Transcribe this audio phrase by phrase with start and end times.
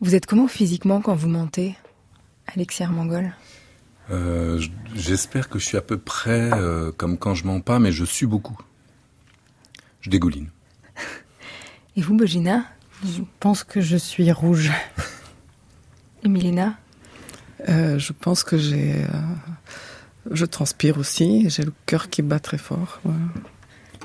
[0.00, 1.74] Vous êtes comment physiquement quand vous mentez,
[2.46, 3.32] Alexia Mangol
[4.10, 4.62] euh,
[4.94, 8.04] J'espère que je suis à peu près euh, comme quand je mens pas, mais je
[8.04, 8.58] suis beaucoup.
[10.02, 10.48] Je dégouline.
[11.96, 12.66] Et vous, Bogina?
[13.04, 14.70] Je pense que je suis rouge.
[16.24, 16.76] Et Milena
[17.68, 19.02] euh, Je pense que j'ai.
[20.30, 23.00] je transpire aussi, j'ai le cœur qui bat très fort.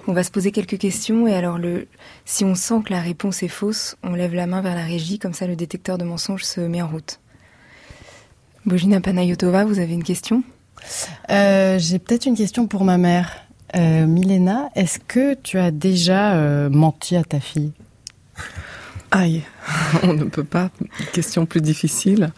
[0.08, 1.88] On va se poser quelques questions et alors le,
[2.26, 5.20] si on sent que la réponse est fausse, on lève la main vers la régie,
[5.20, 7.20] comme ça le détecteur de mensonges se met en route.
[8.66, 10.44] Bojina Panayotova, vous avez une question?
[11.30, 13.46] Euh, J'ai peut-être une question pour ma mère.
[13.76, 17.72] Euh, Milena, est-ce que tu as déjà euh, menti à ta fille?
[19.12, 19.44] Aïe,
[20.04, 20.72] on ne peut pas.
[21.14, 22.32] Question plus difficile.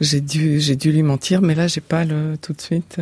[0.00, 2.98] J'ai dû, j'ai dû lui mentir, mais là, j'ai pas le tout de suite.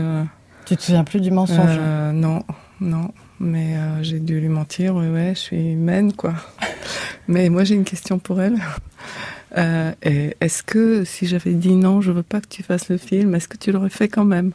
[0.66, 1.78] Tu te souviens plus du mensonge?
[2.12, 2.42] Non,
[2.80, 4.94] non mais euh, j'ai dû lui mentir.
[4.94, 6.34] Ouais, ouais, je suis humaine, quoi.
[7.28, 8.58] mais moi, j'ai une question pour elle.
[9.58, 13.34] Euh, est-ce que si j'avais dit non, je veux pas que tu fasses le film,
[13.34, 14.52] est-ce que tu l'aurais fait quand même?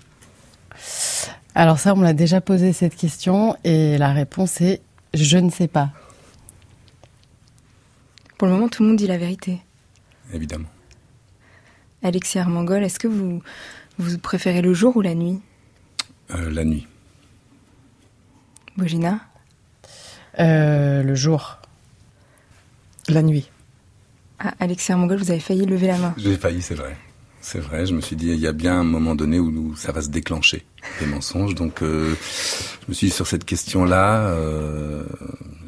[1.53, 4.79] Alors ça, on me l'a déjà posé cette question et la réponse est
[5.13, 5.89] je ne sais pas.
[8.37, 9.59] Pour le moment, tout le monde dit la vérité.
[10.33, 10.69] Évidemment.
[12.03, 13.41] Alexis Armangol, est-ce que vous,
[13.97, 15.41] vous préférez le jour ou la nuit?
[16.31, 16.87] Euh, La nuit.
[18.77, 19.19] Bogina
[20.39, 21.59] euh, Le jour.
[23.07, 23.49] La nuit.
[24.39, 26.13] Ah, Alexis Mongol, vous avez failli lever la main.
[26.17, 26.97] J'ai failli, c'est vrai.
[27.39, 29.91] C'est vrai, je me suis dit, il y a bien un moment donné où ça
[29.91, 30.65] va se déclencher,
[30.99, 31.53] les mensonges.
[31.53, 32.15] Donc, euh,
[32.81, 35.03] je me suis dit, sur cette question-là, euh,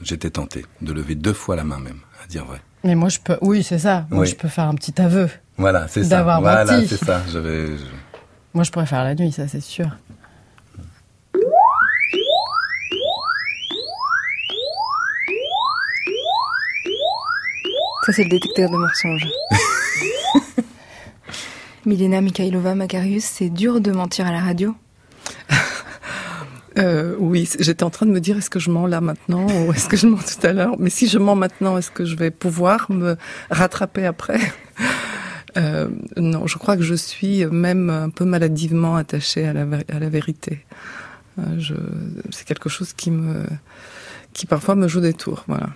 [0.02, 2.62] j'étais tenté de lever deux fois la main même, à dire vrai.
[2.84, 4.08] Mais moi, je peux, oui, c'est ça.
[4.10, 5.30] Moi, je peux faire un petit aveu.
[5.58, 6.24] Voilà, c'est ça.
[6.24, 7.22] Voilà, c'est ça.
[8.56, 9.88] Moi, je pourrais faire la nuit, ça, c'est sûr.
[18.08, 19.28] Ça, c'est le détecteur de mensonges.
[21.86, 24.74] Milena Mikhailova Makarius, c'est dur de mentir à la radio
[26.78, 29.74] euh, Oui, j'étais en train de me dire est-ce que je mens là maintenant ou
[29.74, 30.76] est-ce que je mens tout à l'heure?
[30.80, 33.18] Mais si je mens maintenant, est-ce que je vais pouvoir me
[33.50, 34.40] rattraper après?
[35.58, 40.00] Euh, Non, je crois que je suis même un peu maladivement attachée à la, à
[40.00, 40.66] la vérité.
[41.40, 41.60] Euh,
[42.30, 43.44] c'est quelque chose qui me,
[44.32, 45.44] qui parfois me joue des tours.
[45.48, 45.72] Voilà.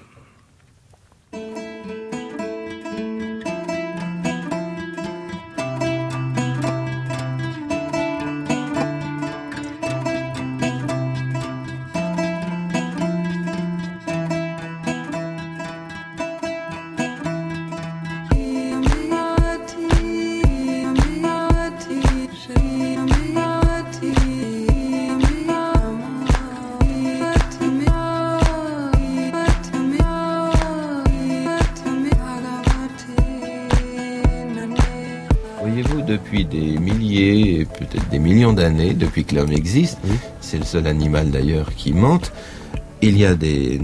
[39.31, 39.97] Que l'homme existe,
[40.41, 42.31] c'est le seul animal d'ailleurs qui mente,
[43.01, 43.79] il y a des,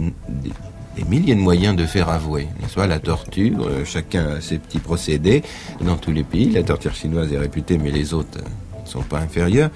[1.08, 2.47] milliers de moyens de faire avouer.
[2.68, 5.44] Soit la torture, euh, chacun a ses petits procédés
[5.81, 6.50] dans tous les pays.
[6.50, 9.69] La torture chinoise est réputée, mais les autres ne sont pas inférieurs.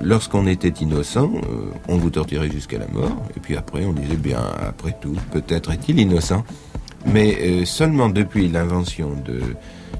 [0.00, 4.16] Lorsqu'on était innocent, euh, on vous torturait jusqu'à la mort, et puis après on disait
[4.16, 6.44] bien, après tout, peut-être est-il innocent.
[7.06, 9.40] Mais euh, seulement depuis l'invention de,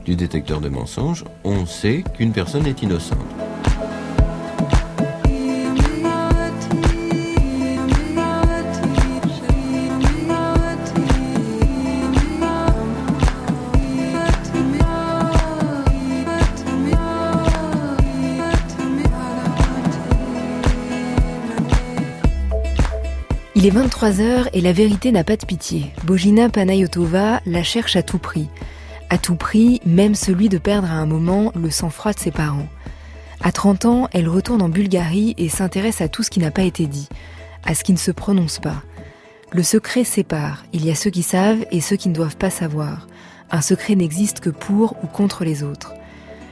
[0.04, 3.18] du détecteur de mensonges, on sait qu'une personne est innocente.
[23.60, 25.92] Il est 23h et la vérité n'a pas de pitié.
[26.04, 28.48] Bojina Panayotova la cherche à tout prix
[29.10, 32.68] à tout prix, même celui de perdre à un moment le sang-froid de ses parents.
[33.42, 36.62] À 30 ans, elle retourne en Bulgarie et s'intéresse à tout ce qui n'a pas
[36.62, 37.08] été dit,
[37.64, 38.82] à ce qui ne se prononce pas.
[39.52, 42.50] Le secret sépare, il y a ceux qui savent et ceux qui ne doivent pas
[42.50, 43.08] savoir.
[43.50, 45.92] Un secret n'existe que pour ou contre les autres.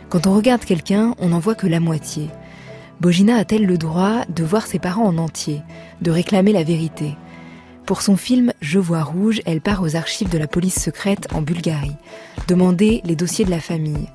[0.08, 2.28] Quand on regarde quelqu'un, on n'en voit que la moitié.
[3.00, 5.62] Bogina a-t-elle le droit de voir ses parents en entier,
[6.02, 7.16] de réclamer la vérité?
[7.86, 11.40] Pour son film Je vois rouge, elle part aux archives de la police secrète en
[11.40, 11.96] Bulgarie,
[12.48, 14.08] demander les dossiers de la famille.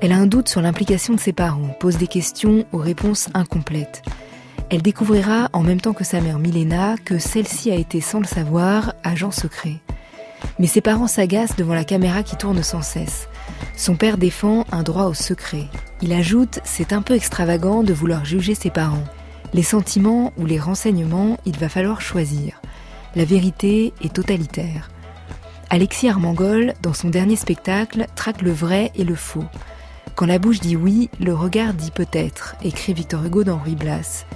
[0.00, 4.02] Elle a un doute sur l'implication de ses parents, pose des questions aux réponses incomplètes.
[4.70, 8.26] Elle découvrira, en même temps que sa mère Milena, que celle-ci a été, sans le
[8.26, 9.80] savoir, agent secret.
[10.60, 13.28] Mais ses parents s'agacent devant la caméra qui tourne sans cesse.
[13.76, 15.66] Son père défend un droit au secret.
[16.02, 19.04] Il ajoute C'est un peu extravagant de vouloir juger ses parents.
[19.52, 22.60] Les sentiments ou les renseignements, il va falloir choisir.
[23.16, 24.90] La vérité est totalitaire.
[25.70, 29.44] Alexis Armangol, dans son dernier spectacle, traque le vrai et le faux.
[30.14, 34.26] Quand la bouche dit oui, le regard dit peut-être, écrit Victor Hugo dans Ruy Blas.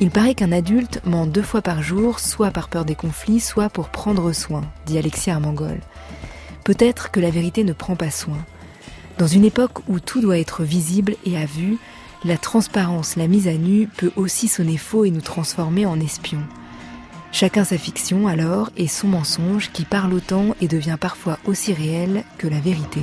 [0.00, 3.68] Il paraît qu'un adulte ment deux fois par jour, soit par peur des conflits, soit
[3.68, 5.80] pour prendre soin, dit Alexis Armangol.
[6.70, 8.38] Peut-être que la vérité ne prend pas soin.
[9.18, 11.78] Dans une époque où tout doit être visible et à vue,
[12.24, 16.44] la transparence, la mise à nu peut aussi sonner faux et nous transformer en espions.
[17.32, 22.22] Chacun sa fiction alors et son mensonge qui parle autant et devient parfois aussi réel
[22.38, 23.00] que la vérité.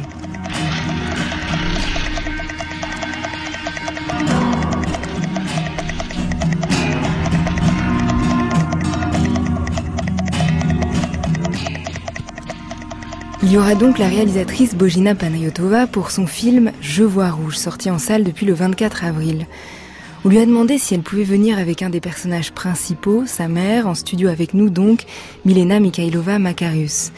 [13.43, 17.91] Il y aura donc la réalisatrice Bojina Panayotova pour son film Je vois rouge, sorti
[17.91, 19.45] en salle depuis le 24 avril.
[20.25, 23.87] On lui a demandé si elle pouvait venir avec un des personnages principaux, sa mère,
[23.87, 25.05] en studio avec nous donc,
[25.45, 27.11] Milena Mikhailova Makarius.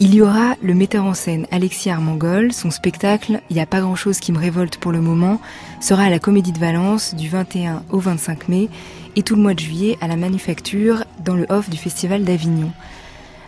[0.00, 3.80] Il y aura le metteur en scène Alexis Armangol, son spectacle Il n'y a pas
[3.80, 5.40] grand chose qui me révolte pour le moment,
[5.80, 8.68] sera à la Comédie de Valence du 21 au 25 mai
[9.14, 12.72] et tout le mois de juillet à la Manufacture dans le off du Festival d'Avignon.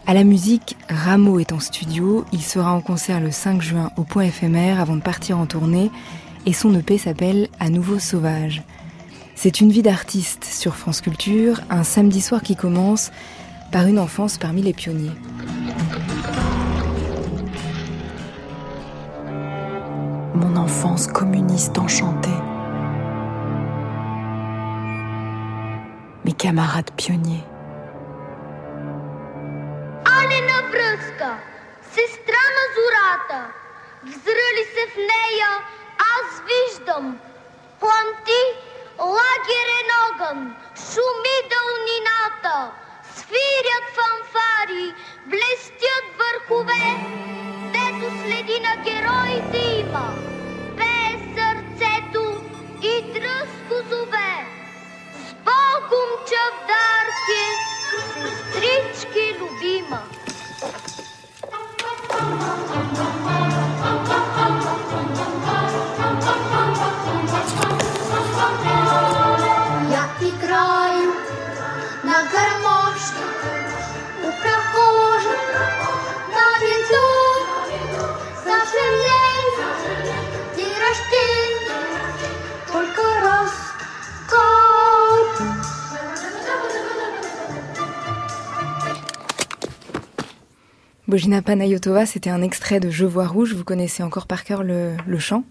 [0.06, 4.02] À la musique, Rameau est en studio, il sera en concert le 5 juin au
[4.02, 5.90] point éphémère avant de partir en tournée
[6.44, 8.62] et son EP s'appelle À nouveau sauvage.
[9.34, 13.12] C'est une vie d'artiste sur France Culture, un samedi soir qui commence
[13.72, 15.10] par une enfance parmi les pionniers.
[20.34, 22.28] Mon enfance communiste enchantée.
[26.26, 27.44] Mes camarades pionniers.
[30.18, 31.38] Алена връзка,
[31.94, 33.52] сестра на зората,
[34.02, 35.50] взръли се в нея,
[36.16, 37.18] аз виждам.
[37.80, 38.42] Пламти
[38.98, 42.72] лагерен огън, шуми дълнината,
[43.16, 44.94] свирят фанфари,
[45.26, 46.84] блестят върхове,
[47.72, 50.14] дето следи на героите има.
[50.76, 52.44] Пее сърцето
[52.82, 54.46] и дръзко зове.
[55.14, 57.44] С Богом чавдарки,
[57.94, 60.02] сестрички любима.
[69.90, 71.12] Я играю
[72.02, 73.53] на гармошке
[91.14, 93.54] Bojina Panayotova, c'était un extrait de Je vois rouge.
[93.54, 95.44] Vous connaissez encore par cœur le, chant?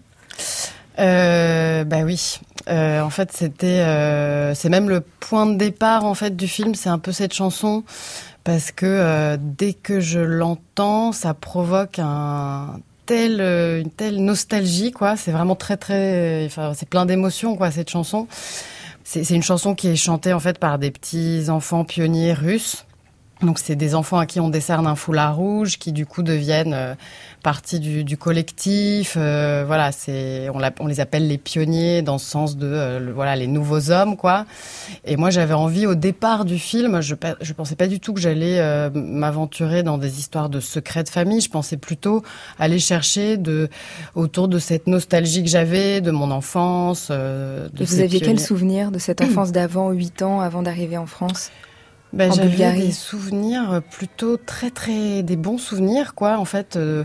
[0.98, 2.38] Euh, bah oui.
[2.68, 6.74] Euh, en fait, c'était, euh, c'est même le point de départ en fait du film.
[6.74, 7.82] C'est un peu cette chanson
[8.44, 15.16] parce que euh, dès que je l'entends, ça provoque une telle nostalgie quoi.
[15.16, 18.28] C'est vraiment très très, c'est plein d'émotions quoi cette chanson.
[19.02, 22.84] C'est une chanson qui est chantée en fait par des petits enfants pionniers russes.
[23.44, 26.72] Donc c'est des enfants à qui on décerne un foulard rouge, qui du coup deviennent
[26.74, 26.94] euh,
[27.42, 29.14] partie du, du collectif.
[29.16, 33.12] euh, voilà, c'est on, on les appelle les pionniers dans ce sens de euh, le-
[33.12, 34.46] voilà les nouveaux hommes quoi.
[35.04, 38.20] Et moi j'avais envie au départ du film, je je pensais pas du tout que
[38.20, 41.40] j'allais euh, m'aventurer dans des histoires de secrets de famille.
[41.40, 42.22] Je pensais plutôt
[42.58, 43.68] aller chercher de
[44.14, 47.08] autour de cette nostalgie que j'avais de mon enfance.
[47.10, 50.96] euh, de Et vous aviez quel souvenir de cette enfance d'avant, 8 ans, avant d'arriver
[50.96, 51.50] en France?
[52.14, 56.38] Ben, j'avais des souvenirs plutôt très très des bons souvenirs quoi.
[56.38, 57.04] En fait, euh,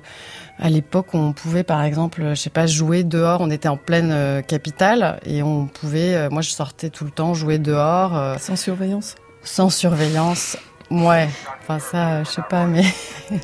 [0.60, 3.42] à l'époque, on pouvait par exemple, je sais pas, jouer dehors.
[3.42, 6.14] On était en pleine euh, capitale et on pouvait.
[6.16, 9.16] euh, moi, je sortais tout le temps jouer dehors euh, Sans surveillance.
[9.44, 10.58] sans surveillance.
[10.92, 11.28] Ouais.
[11.62, 12.84] Enfin ça, euh, je sais pas, mais.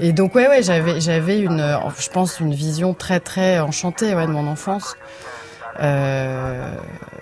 [0.00, 4.14] Et donc ouais ouais j'avais j'avais une euh, je pense une vision très très enchantée
[4.14, 4.96] ouais de mon enfance
[5.80, 6.74] euh,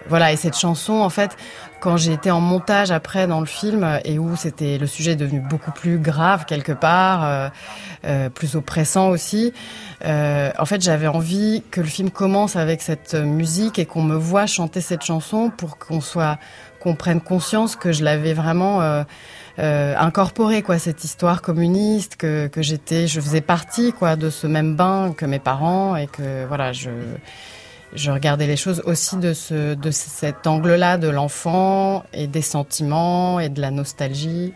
[0.09, 1.37] voilà et cette chanson en fait
[1.81, 5.17] quand j'ai été en montage après dans le film et où c'était le sujet est
[5.17, 7.49] devenu beaucoup plus grave quelque part euh,
[8.05, 9.53] euh, plus oppressant aussi
[10.05, 14.17] euh, en fait j'avais envie que le film commence avec cette musique et qu'on me
[14.17, 16.39] voit chanter cette chanson pour qu'on soit
[16.81, 19.03] qu'on prenne conscience que je l'avais vraiment euh,
[19.59, 24.47] euh, incorporé quoi cette histoire communiste que que j'étais je faisais partie quoi de ce
[24.47, 26.91] même bain que mes parents et que voilà je
[27.95, 33.41] je regardais les choses aussi de ce de cet angle-là de l'enfant et des sentiments
[33.41, 34.53] et de la nostalgie.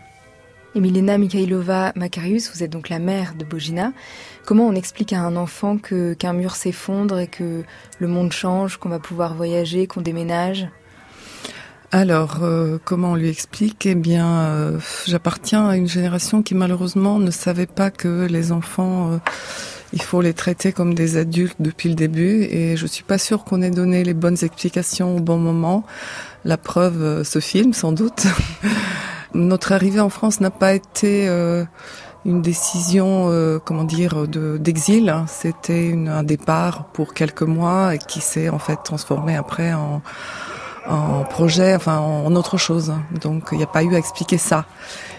[0.75, 3.93] Et Milena Mikhailova Makarius, vous êtes donc la mère de Bojina.
[4.45, 7.63] Comment on explique à un enfant que qu'un mur s'effondre et que
[7.99, 10.67] le monde change, qu'on va pouvoir voyager, qu'on déménage?
[11.91, 13.85] Alors, euh, comment on lui explique?
[13.85, 19.13] Eh bien, euh, j'appartiens à une génération qui malheureusement ne savait pas que les enfants,
[19.13, 19.17] euh,
[19.93, 22.43] il faut les traiter comme des adultes depuis le début.
[22.43, 25.83] Et je suis pas sûre qu'on ait donné les bonnes explications au bon moment.
[26.43, 28.25] La preuve, euh, ce film, sans doute.
[29.33, 31.65] Notre arrivée en France n'a pas été euh,
[32.25, 35.09] une décision, euh, comment dire, de- d'exil.
[35.09, 35.25] hein.
[35.27, 40.01] C'était un départ pour quelques mois et qui s'est en fait transformé après en
[40.87, 42.93] en projet, enfin en autre chose.
[43.19, 44.65] Donc il n'y a pas eu à expliquer ça.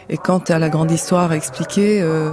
[0.08, 2.30] Et quant à la grande histoire à expliquer, euh,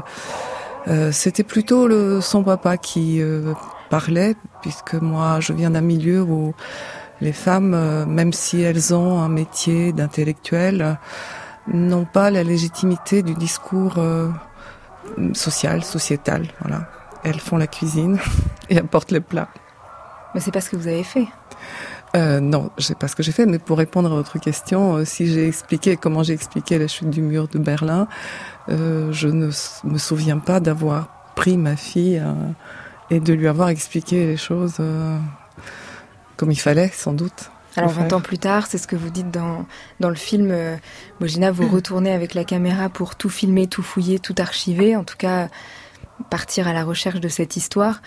[0.87, 3.53] euh, c'était plutôt le, son papa qui euh,
[3.89, 6.53] parlait, puisque moi je viens d'un milieu où
[7.21, 10.97] les femmes, euh, même si elles ont un métier d'intellectuel,
[11.67, 14.29] n'ont pas la légitimité du discours euh,
[15.33, 16.47] social, sociétal.
[16.61, 16.87] Voilà.
[17.23, 18.19] Elles font la cuisine
[18.69, 19.49] et apportent les plats.
[20.33, 21.27] Mais c'est pas ce que vous avez fait.
[22.15, 24.97] Euh, non, je sais pas ce que j'ai fait, mais pour répondre à votre question,
[24.97, 28.07] euh, si j'ai expliqué comment j'ai expliqué la chute du mur de Berlin,
[28.69, 29.49] euh, je ne
[29.83, 32.33] me souviens pas d'avoir pris ma fille euh,
[33.09, 35.17] et de lui avoir expliqué les choses euh,
[36.37, 37.51] comme il fallait, sans doute.
[37.75, 38.03] Alors le faire.
[38.03, 39.65] 20 ans plus tard, c'est ce que vous dites dans,
[39.99, 40.55] dans le film.
[41.19, 45.17] Bogina, vous retournez avec la caméra pour tout filmer, tout fouiller, tout archiver, en tout
[45.17, 45.49] cas
[46.29, 48.01] partir à la recherche de cette histoire.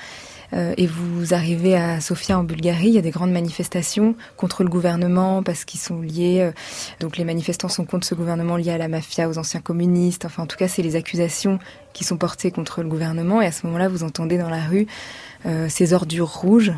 [0.53, 4.63] Euh, et vous arrivez à Sofia en Bulgarie, il y a des grandes manifestations contre
[4.63, 6.39] le gouvernement parce qu'ils sont liés.
[6.41, 6.53] euh,
[7.01, 10.25] donc les manifestants sont contre ce gouvernement lié à la mafia, aux anciens communistes.
[10.25, 11.59] Enfin, en tout cas, c'est les accusations
[11.93, 13.43] qui sont portées contre le gouvernement.
[13.43, 14.87] Et à ce moment-là, vous entendez dans la rue
[15.47, 16.73] euh, ces ordures rouges.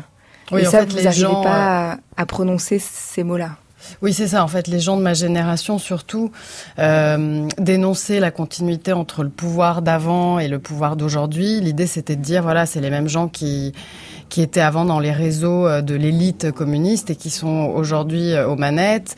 [0.51, 3.57] Oui, et ça, fait, vous n'arrivez gens, pas à, à prononcer ces mots-là.
[4.01, 4.43] Oui, c'est ça.
[4.43, 6.31] En fait, les gens de ma génération, surtout,
[6.79, 11.59] euh, dénonçaient la continuité entre le pouvoir d'avant et le pouvoir d'aujourd'hui.
[11.61, 13.73] L'idée, c'était de dire, voilà, c'est les mêmes gens qui
[14.29, 18.47] qui étaient avant dans les réseaux euh, de l'élite communiste et qui sont aujourd'hui euh,
[18.47, 19.15] aux manettes.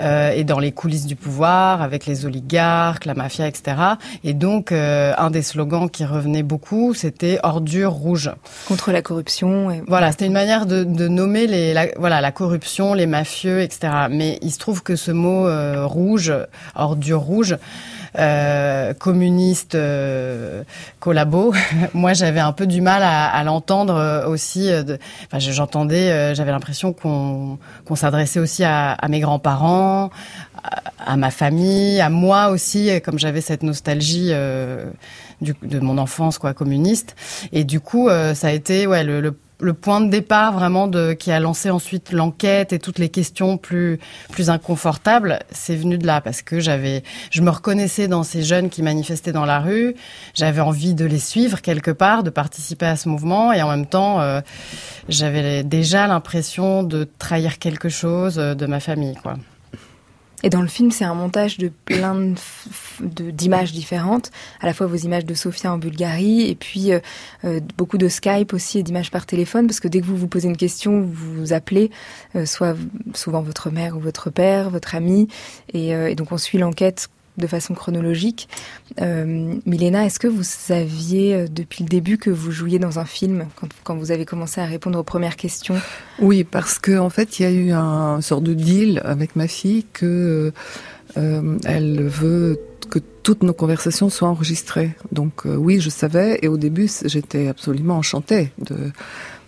[0.00, 3.76] Euh, et dans les coulisses du pouvoir, avec les oligarques, la mafia, etc.
[4.24, 8.30] Et donc, euh, un des slogans qui revenait beaucoup, c'était ordure rouge.
[8.66, 9.70] Contre la corruption.
[9.70, 9.82] Et...
[9.86, 13.92] Voilà, c'était une manière de, de nommer les, la, voilà, la corruption, les mafieux, etc.
[14.10, 16.32] Mais il se trouve que ce mot euh, rouge,
[16.74, 17.56] ordure rouge,
[18.18, 20.62] euh, communiste, euh,
[21.00, 21.52] collabo,
[21.94, 24.70] moi j'avais un peu du mal à, à l'entendre euh, aussi.
[24.70, 24.82] euh,
[25.26, 30.10] Enfin, je- j'entendais, j'avais l'impression qu'on qu'on s'adressait aussi à, à mes grands-parents,
[30.62, 34.28] à, à ma famille, à moi aussi, comme j'avais cette nostalgie.
[34.32, 34.86] euh,
[35.40, 37.16] du, de mon enfance quoi communiste
[37.52, 40.90] et du coup euh, ça a été ouais le, le, le point de départ vraiment
[41.18, 43.98] qui a lancé ensuite l'enquête et toutes les questions plus
[44.30, 48.70] plus inconfortables c'est venu de là parce que j'avais je me reconnaissais dans ces jeunes
[48.70, 49.94] qui manifestaient dans la rue.
[50.34, 53.86] J'avais envie de les suivre quelque part de participer à ce mouvement et en même
[53.86, 54.40] temps euh,
[55.08, 59.36] j'avais déjà l'impression de trahir quelque chose euh, de ma famille quoi
[60.44, 62.36] Et dans le film, c'est un montage de plein f-
[63.00, 67.00] de- d'images différentes, à la fois vos images de Sofia en Bulgarie, et puis euh,
[67.44, 70.28] euh, beaucoup de Skype aussi et d'images par téléphone, parce que dès que vous vous
[70.28, 71.90] posez une question, vous vous appelez,
[72.36, 72.76] euh, soit
[73.14, 75.28] souvent votre mère ou votre père, votre ami,
[75.72, 78.48] et donc on suit l'enquête de façon chronologique.
[79.00, 83.04] Euh, Milena, est-ce que vous saviez euh, depuis le début que vous jouiez dans un
[83.04, 83.46] film
[83.82, 85.76] quand, vous avez commencé à répondre aux premières questions?
[86.20, 89.48] Oui, parce que en fait, il y a eu un sort de deal avec ma
[89.48, 90.52] fille que
[91.16, 92.60] euh, elle veut
[92.90, 94.94] que toutes nos conversations soient enregistrées.
[95.10, 98.92] Donc oui, je savais et au début, j'étais absolument enchantée de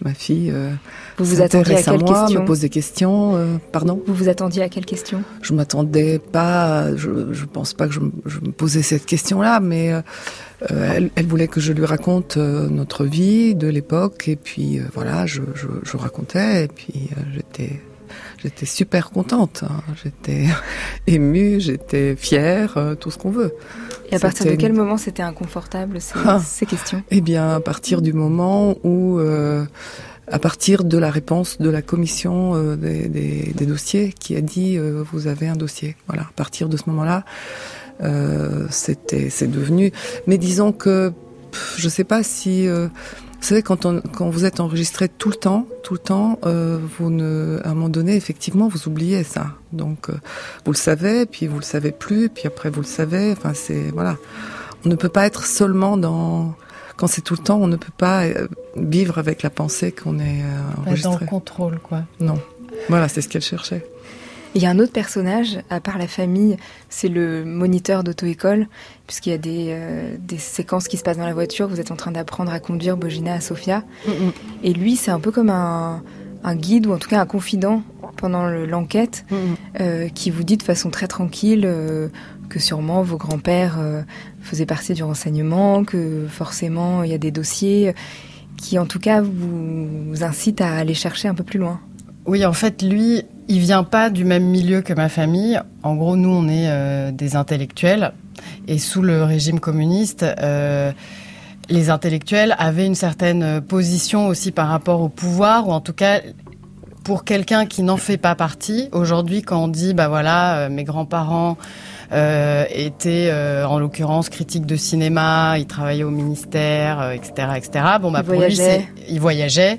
[0.05, 0.51] ma fille.
[0.55, 0.71] euh,
[1.19, 3.37] Vous vous attendiez à quelle moi, question me pose des questions.
[3.37, 4.03] euh, pardon.
[4.07, 8.01] Vous vous attendiez à quelle question Je m'attendais pas, je, je pense pas que je,
[8.01, 10.01] me- je me posais cette question-là, mais euh,
[10.71, 15.27] euh, elle, elle voulait que je lui raconte notre vie de l'époque, et puis voilà,
[15.27, 17.81] je, je, je racontais, et puis j'étais,
[18.47, 19.83] j'étais super contente, hein.
[20.05, 20.47] j'étais
[21.09, 23.53] émue, j'étais fière, euh, tout ce qu'on veut.
[24.11, 26.41] Et à partir de quel moment c'était inconfortable ces, Ah.
[26.45, 27.03] ces questions?
[27.11, 29.65] Eh bien, à partir du moment où, euh,
[30.31, 34.41] à partir de la réponse de la commission euh, des, des- des dossiers qui a
[34.41, 35.97] dit euh, vous avez un dossier.
[36.07, 36.23] Voilà.
[36.23, 37.25] À partir de ce moment-là,
[38.71, 39.91] c'était, c'est devenu.
[40.27, 41.13] Mais disons que,
[41.51, 42.69] pff, je sais pas si.
[43.47, 46.81] Vous savez, quand, on, quand vous êtes enregistré tout le temps, tout le temps, euh,
[46.99, 49.53] vous ne, à un moment donné, effectivement, vous oubliez ça.
[49.73, 50.15] Donc, euh,
[50.65, 53.31] vous le savez, puis vous le savez plus, puis après vous le savez.
[53.31, 54.17] Enfin, c'est voilà.
[54.85, 56.57] On ne peut pas être seulement dans
[56.97, 60.19] quand c'est tout le temps, on ne peut pas euh, vivre avec la pensée qu'on
[60.19, 61.17] est euh, dans enregistré.
[61.21, 62.41] le contrôle quoi Non.
[62.89, 63.87] Voilà, c'est ce qu'elle cherchait.
[64.57, 66.57] Il y a un autre personnage, à part la famille,
[66.89, 68.67] c'est le moniteur d'auto-école,
[69.07, 71.69] puisqu'il y a des, euh, des séquences qui se passent dans la voiture.
[71.69, 73.85] Vous êtes en train d'apprendre à conduire Bogina à Sofia.
[74.65, 76.03] Et lui, c'est un peu comme un,
[76.43, 77.83] un guide ou en tout cas un confident
[78.17, 79.39] pendant le- l'enquête Mhm.
[79.81, 82.09] euh, qui vous dit de façon très tranquille euh,
[82.49, 83.77] que sûrement vos grands-pères
[84.41, 87.95] faisaient partie du renseignement, que forcément il y a des dossiers
[88.57, 91.79] qui en tout cas vous, vous incitent à aller chercher un peu plus loin.
[92.27, 95.61] Oui, en fait, lui, il vient pas du même milieu que ma famille.
[95.83, 98.13] En gros, nous, on est euh, des intellectuels.
[98.69, 100.93] Et sous le régime communiste, euh,
[101.69, 106.21] les intellectuels avaient une certaine position aussi par rapport au pouvoir, ou en tout cas,
[107.05, 108.89] pour quelqu'un qui n'en fait pas partie.
[108.91, 111.57] Aujourd'hui, quand on dit, bah voilà, euh, mes grands-parents
[112.13, 117.85] euh, étaient, euh, en l'occurrence, critiques de cinéma, ils travaillaient au ministère, euh, etc., etc.
[118.01, 118.89] Bon, bah Ils pour voyageaient.
[119.09, 119.79] ils voyageaient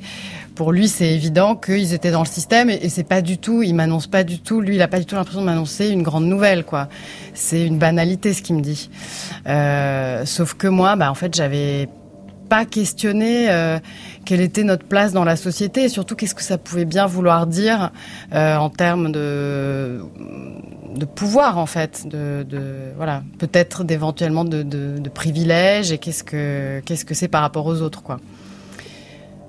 [0.57, 3.75] pour lui, c'est évident qu'ils étaient dans le système et, c'est pas du tout, il
[3.75, 6.25] m'annonce pas du tout, lui, il a pas du tout l'impression de m'annoncer une grande
[6.25, 6.89] nouvelle, quoi.
[7.35, 8.89] C'est une banalité ce qu'il me dit.
[9.45, 11.87] Euh, sauf que moi, bah, en fait, j'avais
[12.49, 13.77] pas questionné euh,
[14.25, 17.45] quelle était notre place dans la société et surtout qu'est-ce que ça pouvait bien vouloir
[17.45, 17.91] dire
[18.33, 20.01] euh, en termes de
[21.13, 22.45] pouvoir en fait de,
[22.95, 27.65] voilà peut-être d'éventuellement de, de, de privilèges et qu'est-ce que qu'est-ce que c'est par rapport
[27.65, 28.19] aux autres quoi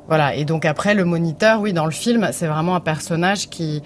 [0.08, 0.34] voilà.
[0.34, 3.82] Et donc après, le moniteur, oui, dans le film, c'est vraiment un personnage qui,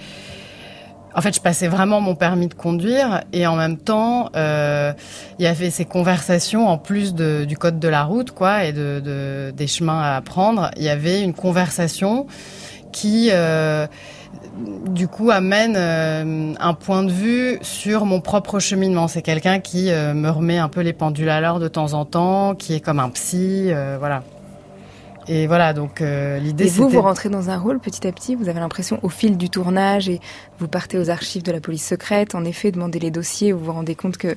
[1.14, 4.92] en fait, je passais vraiment mon permis de conduire et en même temps, euh,
[5.38, 8.72] il y avait ces conversations en plus de, du code de la route, quoi, et
[8.72, 10.70] de, de des chemins à prendre.
[10.76, 12.26] Il y avait une conversation
[12.92, 13.86] qui, euh,
[14.86, 19.08] du coup, amène euh, un point de vue sur mon propre cheminement.
[19.08, 22.54] C'est quelqu'un qui me remet un peu les pendules à l'heure de temps en temps,
[22.54, 24.22] qui est comme un psy, voilà.
[25.28, 28.34] Et voilà, donc euh, l'idée Et vous, vous rentrez dans un rôle petit à petit,
[28.34, 30.20] vous avez l'impression au fil du tournage et
[30.58, 33.72] vous partez aux archives de la police secrète, en effet, demandez les dossiers, vous vous
[33.72, 34.36] rendez compte que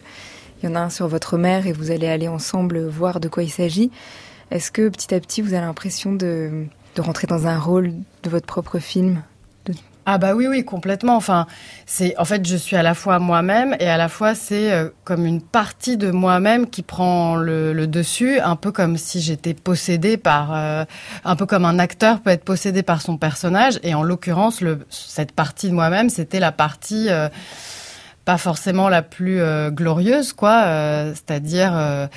[0.62, 3.28] il y en a un sur votre mère et vous allez aller ensemble voir de
[3.28, 3.92] quoi il s'agit.
[4.52, 6.66] Est-ce que petit à petit, vous avez l'impression de,
[6.96, 7.92] de rentrer dans un rôle
[8.24, 9.22] de votre propre film?
[10.08, 11.16] Ah bah oui oui complètement.
[11.16, 11.48] Enfin
[11.88, 14.90] c'est en fait je suis à la fois moi-même et à la fois c'est euh,
[15.04, 20.18] comme une partie de moi-même qui prend le, dessus, un peu comme si j'étais possédée
[20.18, 20.86] par, euh,
[21.24, 23.80] un peu comme un acteur peut être possédé par son personnage.
[23.82, 27.28] Et en l'occurrence cette partie de moi-même c'était la partie euh,
[28.26, 29.40] pas forcément la plus
[29.72, 30.66] glorieuse quoi,
[31.14, 32.10] c'est-à-dire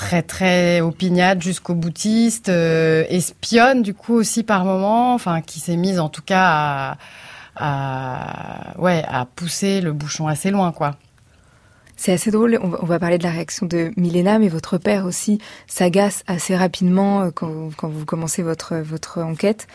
[0.00, 5.76] très très opiniâtre jusqu'au boutiste, euh, espionne du coup aussi par moment, enfin qui s'est
[5.76, 6.96] mise en tout cas à,
[7.56, 10.96] à ouais à pousser le bouchon assez loin quoi.
[11.96, 15.38] C'est assez drôle, on va, parler de la réaction de Milena, mais votre père aussi
[15.66, 19.66] s'agace assez rapidement euh, quand, quand vous commencez votre, votre enquête.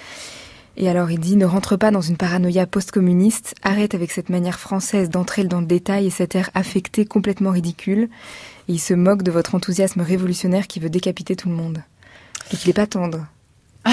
[0.75, 4.59] Et alors il dit, ne rentre pas dans une paranoïa post-communiste, arrête avec cette manière
[4.59, 8.09] française d'entrer dans le détail et cet air affecté complètement ridicule.
[8.67, 11.83] Il se moque de votre enthousiasme révolutionnaire qui veut décapiter tout le monde.
[12.51, 13.27] Et qu'il n'est pas tendre.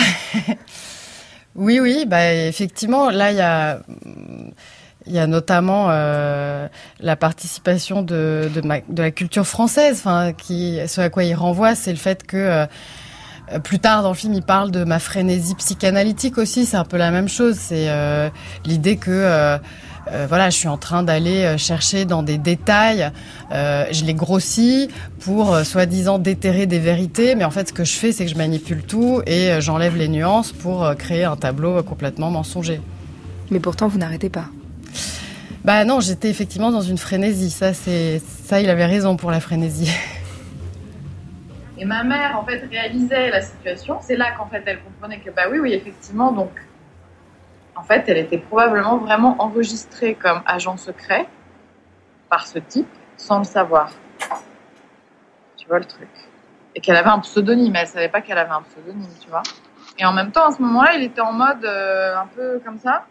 [1.54, 3.82] Oui oui bah effectivement là il y a
[5.06, 6.68] il y a notamment euh,
[7.00, 11.90] la participation de, de la culture française, enfin, qui, ce à quoi il renvoie, c'est
[11.90, 16.38] le fait que euh, plus tard dans le film, il parle de ma frénésie psychanalytique
[16.38, 16.66] aussi.
[16.66, 17.56] C'est un peu la même chose.
[17.58, 18.30] C'est euh,
[18.64, 19.58] l'idée que
[20.10, 23.10] euh, voilà, je suis en train d'aller euh, chercher dans des détails.
[23.52, 24.88] Euh, je les grossis
[25.20, 28.30] pour euh, soi-disant déterrer des vérités, mais en fait, ce que je fais, c'est que
[28.30, 32.80] je manipule tout et euh, j'enlève les nuances pour euh, créer un tableau complètement mensonger.
[33.50, 34.46] Mais pourtant, vous n'arrêtez pas.
[35.64, 37.50] Bah non, j'étais effectivement dans une frénésie.
[37.50, 39.92] Ça, c'est ça, il avait raison pour la frénésie.
[41.78, 43.98] Et ma mère, en fait, réalisait la situation.
[44.00, 46.50] C'est là qu'en fait, elle comprenait que, bah oui, oui, effectivement, donc,
[47.74, 51.26] en fait, elle était probablement vraiment enregistrée comme agent secret
[52.28, 53.90] par ce type, sans le savoir.
[55.56, 56.08] Tu vois le truc.
[56.74, 59.42] Et qu'elle avait un pseudonyme, elle savait pas qu'elle avait un pseudonyme, tu vois.
[59.98, 62.78] Et en même temps, à ce moment-là, il était en mode euh, un peu comme
[62.78, 63.06] ça.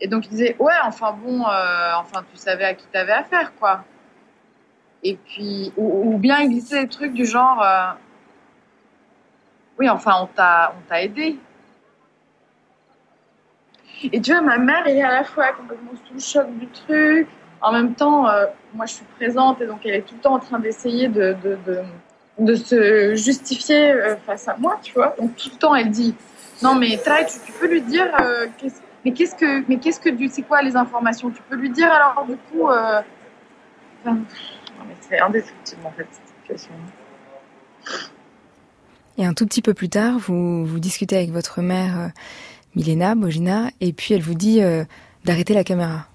[0.00, 3.52] Et donc, il disait, ouais, enfin bon, euh, enfin, tu savais à qui t'avais affaire,
[3.58, 3.84] quoi.
[5.02, 7.92] Et puis, ou, ou bien il glissait des trucs du genre, euh,
[9.78, 11.38] oui, enfin, on t'a, on t'a aidé.
[14.02, 17.28] Et tu vois, ma mère, est à la fois complètement sous le choc du truc.
[17.60, 20.34] En même temps, euh, moi, je suis présente et donc elle est tout le temps
[20.34, 21.58] en train d'essayer de, de,
[22.38, 25.14] de, se justifier euh, face à moi, tu vois.
[25.18, 26.14] Donc tout le temps, elle dit,
[26.62, 28.46] non, mais Trai, tu, peux lui dire, euh,
[29.04, 31.30] mais qu'est-ce que, mais qu'est-ce que, du- c'est quoi les informations?
[31.30, 33.00] Tu peux lui dire alors, du coup, euh,
[34.04, 34.18] enfin,
[35.00, 36.72] c'est indescriptible en fait cette situation.
[39.18, 42.10] Et un tout petit peu plus tard, vous, vous discutez avec votre mère,
[42.76, 44.84] Milena, Bogina, et puis elle vous dit euh,
[45.24, 46.06] d'arrêter la caméra.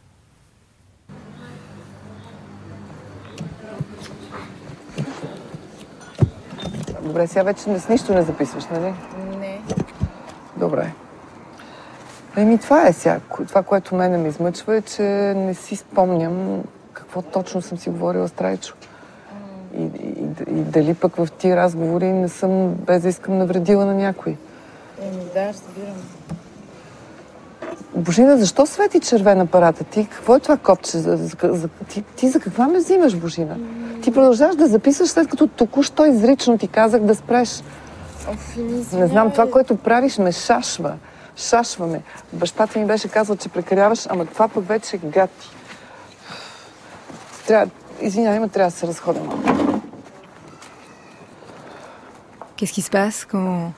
[7.03, 8.93] Добре, сега вече с нищо не записваш, нали?
[9.39, 9.61] Не.
[10.57, 10.91] Добре.
[12.37, 13.19] Еми, това е сега.
[13.47, 15.03] Това, което мене ме измъчва е, че
[15.35, 18.75] не си спомням какво точно съм си говорила с Трайчо.
[19.77, 23.93] И, и, и дали пък в тия разговори не съм, без да искам, навредила на
[23.93, 24.37] някой.
[25.01, 25.95] Еми, да, разбирам.
[27.95, 30.07] Божина, защо свети червен апарата ти?
[30.11, 30.97] Какво е това копче?
[30.97, 33.57] За, за, за, ти, ти за каква ме взимаш, Божина?
[34.01, 37.63] Ти продължаваш да записваш, след като току-що изрично ти казах да спреш.
[38.93, 40.93] Не знам, това, което правиш, ме шашва.
[41.35, 42.01] Шашва ме.
[42.33, 45.49] Бащата ми беше казал, че прекаряваш, ама това пък вече гати.
[47.47, 49.43] Трябва, извинявай, но трябва да се разходя малко.
[52.57, 53.71] Qu'est-ce qui se passe quand,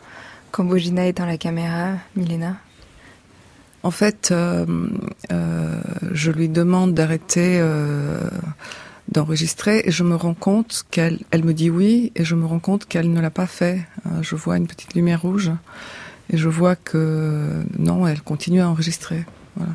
[0.51, 1.83] quand Bogina est dans la caméra,
[2.17, 2.51] Milena
[3.83, 4.65] En fait, euh,
[5.31, 5.81] euh,
[6.13, 8.17] je lui demande d'arrêter euh,
[9.11, 12.59] d'enregistrer et je me rends compte qu'elle elle me dit oui et je me rends
[12.59, 13.81] compte qu'elle ne l'a pas fait.
[14.21, 15.51] Je vois une petite lumière rouge
[16.31, 19.25] et je vois que non, elle continue à enregistrer.
[19.57, 19.73] Voilà.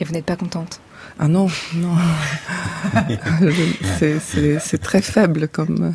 [0.00, 0.80] Et vous n'êtes pas contente?
[1.20, 1.94] Ah non, non.
[3.98, 5.94] C'est- très faible comme.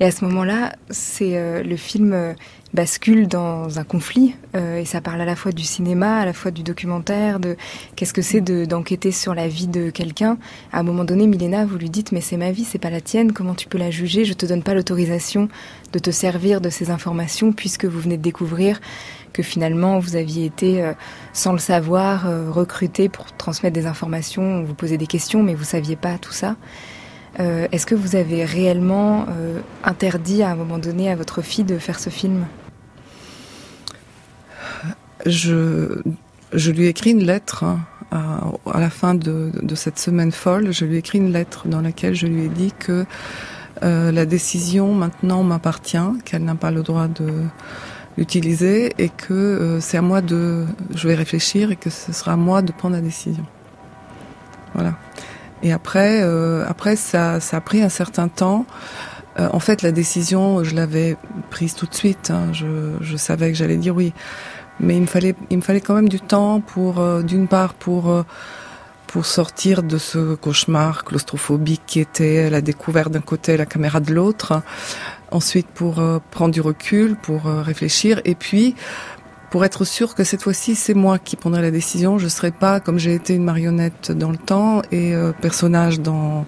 [0.00, 2.34] Et à ce moment-là, c'est le film
[2.74, 6.32] bascule dans un conflit euh, et ça parle à la fois du cinéma, à la
[6.32, 7.56] fois du documentaire, de
[7.96, 10.38] qu'est-ce que c'est de- d'enquêter sur la vie de quelqu'un.
[10.72, 13.00] À un moment donné, Milena, vous lui dites mais c'est ma vie, c'est pas la
[13.00, 13.32] tienne.
[13.32, 14.24] Comment tu peux la juger?
[14.24, 15.48] Je te donne pas l'autorisation
[15.92, 18.80] de te servir de ces informations puisque vous venez de découvrir
[19.34, 20.92] que finalement vous aviez été, euh,
[21.34, 24.42] sans le savoir, euh, recruté pour transmettre des informations.
[24.42, 26.56] On vous posait des questions, mais vous saviez pas tout ça.
[27.38, 29.24] Est-ce que vous avez réellement
[29.84, 32.44] interdit à un moment donné à votre fille de faire ce film?
[35.26, 36.00] Je,
[36.52, 37.80] je lui ai écrit une lettre hein,
[38.70, 40.72] à, la fin de, cette semaine folle.
[40.72, 43.06] Je lui ai écrit une lettre dans laquelle je lui ai dit que
[43.82, 47.30] euh, la décision maintenant m'appartient, qu'elle n'a pas le droit de
[48.18, 52.32] l'utiliser et que euh, c'est à moi de, je vais réfléchir et que ce sera
[52.32, 53.46] à moi de prendre la décision.
[54.74, 54.94] Voilà.
[55.62, 58.66] Et après, euh, après ça, a pris un certain temps.
[59.38, 61.16] En fait, la décision, je l'avais
[61.48, 62.30] prise tout de suite.
[62.30, 62.52] hein.
[62.52, 64.12] Je savais que j'allais dire oui
[64.82, 67.74] mais il me fallait il me fallait quand même du temps pour euh, d'une part
[67.74, 68.24] pour euh,
[69.06, 74.12] pour sortir de ce cauchemar claustrophobique qui était la découverte d'un côté la caméra de
[74.12, 74.62] l'autre.
[75.30, 78.20] Ensuite pour euh, prendre du recul pour réfléchir.
[78.24, 78.74] Et puis
[79.50, 82.80] pour être sûr que cette fois-ci c'est moi qui prendrai la décision je serai pas
[82.80, 86.46] comme j'ai été une marionnette dans le temps et personnage dans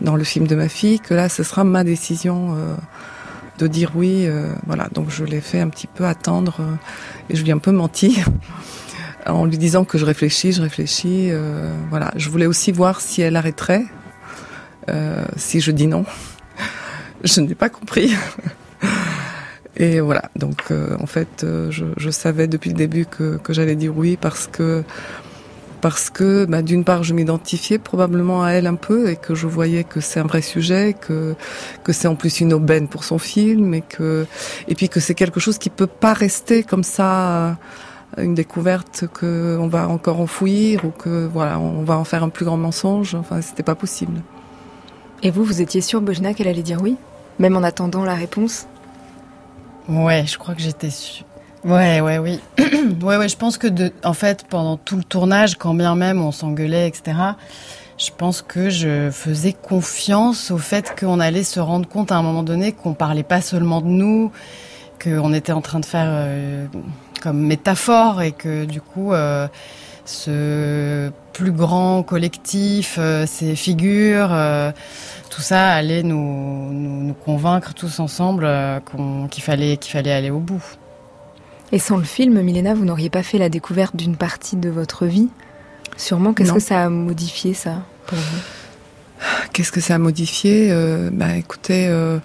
[0.00, 2.54] dans le film de ma fille que là ce sera ma décision
[3.58, 4.26] de dire oui.
[4.26, 6.74] euh, voilà, donc je l'ai fait un petit peu attendre euh,
[7.30, 8.22] et je lui ai un peu menti
[9.26, 11.28] en lui disant que je réfléchis, je réfléchis.
[11.30, 13.84] euh, voilà, je voulais aussi voir si elle arrêterait,
[14.88, 16.04] euh, si je dis non.
[17.24, 18.14] Je n'ai pas compris.
[19.78, 23.52] Et voilà, donc euh, en fait, euh, je, je savais depuis le début que, que
[23.52, 24.84] j'allais dire oui parce que
[25.88, 29.46] parce que bah, d'une part je m'identifiais probablement à elle un peu et que je
[29.46, 31.36] voyais que c'est un vrai sujet, que
[31.84, 34.26] que c'est en plus une aubaine pour son film et que
[34.66, 37.56] et puis que c'est quelque chose qui peut pas rester comme ça
[38.18, 42.30] une découverte que on va encore enfouir ou que voilà on va en faire un
[42.30, 43.14] plus grand mensonge.
[43.14, 44.22] Enfin c'était pas possible.
[45.22, 46.96] Et vous, vous étiez sûre, Bojna, qu'elle allait dire oui?
[47.38, 48.66] Même en attendant la réponse?
[49.88, 51.26] Ouais, je crois que j'étais sûre.
[51.66, 52.38] Ouais, ouais, oui.
[53.02, 53.66] ouais, ouais, je pense que
[54.04, 57.16] en fait, pendant tout le tournage, quand bien même on s'engueulait, etc.,
[57.98, 62.22] je pense que je faisais confiance au fait qu'on allait se rendre compte à un
[62.22, 64.30] moment donné qu'on parlait pas seulement de nous,
[65.02, 66.66] qu'on était en train de faire euh,
[67.20, 69.48] comme métaphore et que du coup, euh,
[70.04, 74.30] ce plus grand collectif, euh, ces figures,
[75.30, 78.48] tout ça allait nous, convaincre tous ensemble
[79.32, 80.62] qu'il fallait, qu'il fallait aller au bout.
[81.72, 85.06] Et sans le film, Milena, vous n'auriez pas fait la découverte d'une partie de votre
[85.06, 85.28] vie?
[85.96, 88.38] Sûrement, qu'est-ce que ça a modifié, ça, pour vous?
[89.52, 90.68] Qu'est-ce que ça a modifié?
[90.70, 92.18] Euh, Bah écoutez, euh,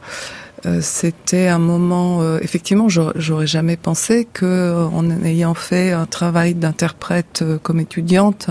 [0.66, 2.38] euh, c'était un moment.
[2.40, 8.50] effectivement, j'aurais jamais pensé que, en ayant fait un travail d'interprète comme étudiante,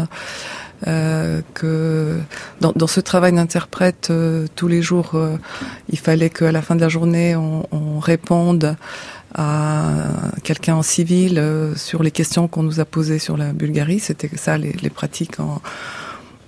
[0.87, 2.19] que
[2.63, 4.11] dans, dans ce travail d'interprète,
[4.57, 5.13] tous les jours,
[5.91, 8.77] il fallait qu'à la fin de la journée, on, on réponde
[9.35, 9.95] à
[10.43, 14.01] quelqu'un en civil euh, sur les questions qu'on nous a posées sur la Bulgarie.
[14.01, 15.61] C'était ça les, les pratiques en,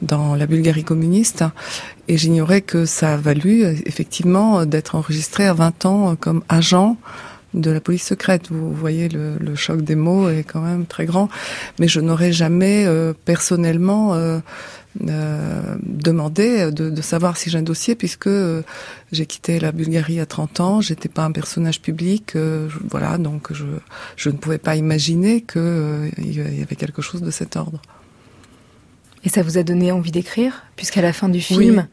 [0.02, 1.44] dans la Bulgarie communiste.
[2.08, 6.42] Et j'ignorais que ça a valu euh, effectivement d'être enregistré à 20 ans euh, comme
[6.48, 6.96] agent
[7.54, 8.48] de la police secrète.
[8.50, 11.28] Vous voyez, le, le choc des mots est quand même très grand.
[11.78, 14.38] Mais je n'aurais jamais euh, personnellement euh,
[15.08, 18.62] euh, demander de, de, savoir si j'ai un dossier puisque euh,
[19.10, 23.54] j'ai quitté la Bulgarie à 30 ans, j'étais pas un personnage public, euh, voilà, donc
[23.54, 23.64] je,
[24.16, 27.80] je ne pouvais pas imaginer qu'il il y avait quelque chose de cet ordre.
[29.24, 31.86] Et ça vous a donné envie d'écrire, puisqu'à la fin du film,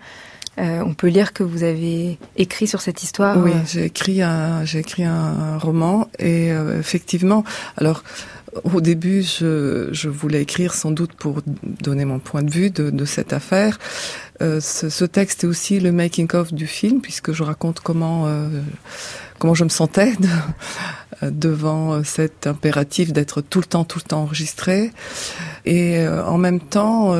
[0.58, 0.64] oui.
[0.66, 3.38] on peut lire que vous avez écrit sur cette histoire.
[3.38, 7.46] Oui, j'ai écrit un, j'ai écrit un roman et effectivement,
[7.78, 8.04] alors
[8.64, 12.90] au début, je, je, voulais écrire sans doute pour donner mon point de vue de,
[12.90, 13.78] de cette affaire.
[14.42, 18.26] Euh, ce, ce, texte est aussi le making of du film puisque je raconte comment
[18.28, 18.48] euh,
[19.38, 24.22] comment je me sentais de, devant cet impératif d'être tout le temps tout le temps
[24.22, 24.92] enregistré
[25.66, 27.14] et euh, en même temps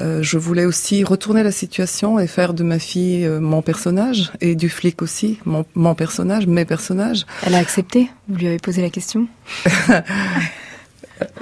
[0.00, 4.30] euh, je voulais aussi retourner la situation et faire de ma fille euh, mon personnage
[4.40, 7.26] et du flic aussi mon, mon, personnage, mes personnages.
[7.44, 8.08] Elle a accepté?
[8.28, 9.26] Vous lui avez posé la question?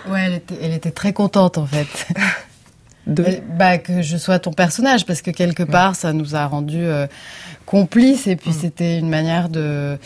[0.08, 2.06] Ouais, elle était, elle était, très contente en fait.
[3.06, 3.22] De...
[3.26, 6.78] Elle, bah, que je sois ton personnage parce que quelque part ça nous a rendu
[6.78, 7.06] euh,
[7.66, 8.58] complices et puis mmh.
[8.58, 9.98] c'était une manière de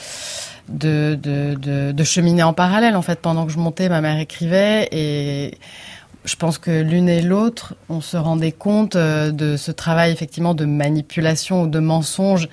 [0.69, 4.19] de, de, de de cheminer en parallèle en fait pendant que je montais ma mère
[4.19, 5.55] écrivait et
[6.25, 10.55] je pense que l'une et l'autre, on se rendait compte euh, de ce travail effectivement
[10.55, 12.49] de manipulation ou de mensonge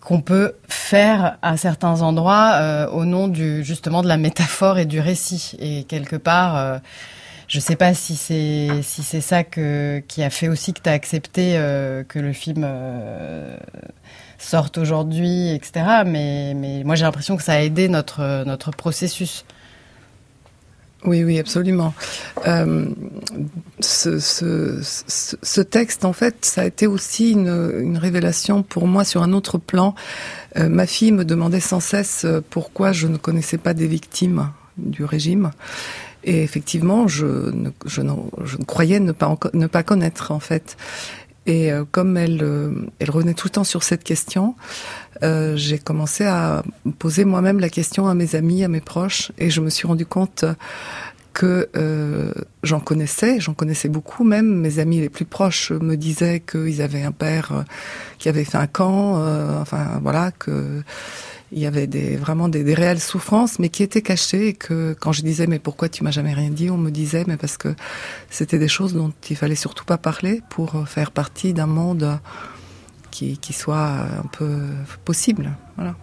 [0.00, 5.00] qu'on peut faire à certains endroits euh, au nom justement de la métaphore et du
[5.00, 5.52] récit.
[5.58, 6.78] Et quelque part, euh,
[7.46, 10.92] je sais pas si c'est si c'est ça qui a fait aussi que tu as
[10.92, 12.66] accepté euh, que le film
[14.38, 16.04] sorte aujourd'hui, etc.
[16.06, 19.44] Mais mais moi j'ai l'impression que ça a aidé notre notre processus.
[21.04, 21.94] Oui, oui, absolument.
[22.46, 22.86] Euh,
[23.78, 29.04] ce, ce, ce, texte, en fait, ça a été aussi une, une révélation pour moi
[29.04, 29.94] sur un autre plan.
[30.56, 35.04] Euh, ma fille me demandait sans cesse pourquoi je ne connaissais pas des victimes du
[35.04, 35.52] régime.
[36.24, 38.12] Et effectivement, je ne, je ne,
[38.44, 40.76] je ne croyais ne pas, ne pas connaître, en fait.
[41.48, 44.54] Et euh, comme elle, euh, elle revenait tout le temps sur cette question,
[45.22, 46.62] euh, j'ai commencé à
[46.98, 50.04] poser moi-même la question à mes amis, à mes proches, et je me suis rendu
[50.04, 50.44] compte
[51.32, 52.32] que euh,
[52.64, 54.60] j'en connaissais, j'en connaissais beaucoup même.
[54.60, 57.64] Mes amis les plus proches me disaient qu'ils avaient un père
[58.18, 60.82] qui avait fait un camp, euh, enfin voilà, que
[61.52, 64.94] il y avait des, vraiment des, des, réelles souffrances, mais qui étaient cachées et que
[64.98, 67.56] quand je disais mais pourquoi tu m'as jamais rien dit, on me disait mais parce
[67.56, 67.74] que
[68.30, 72.18] c'était des choses dont il fallait surtout pas parler pour faire partie d'un monde
[73.10, 74.58] qui, qui soit un peu
[75.04, 75.50] possible.
[75.76, 75.94] Voilà.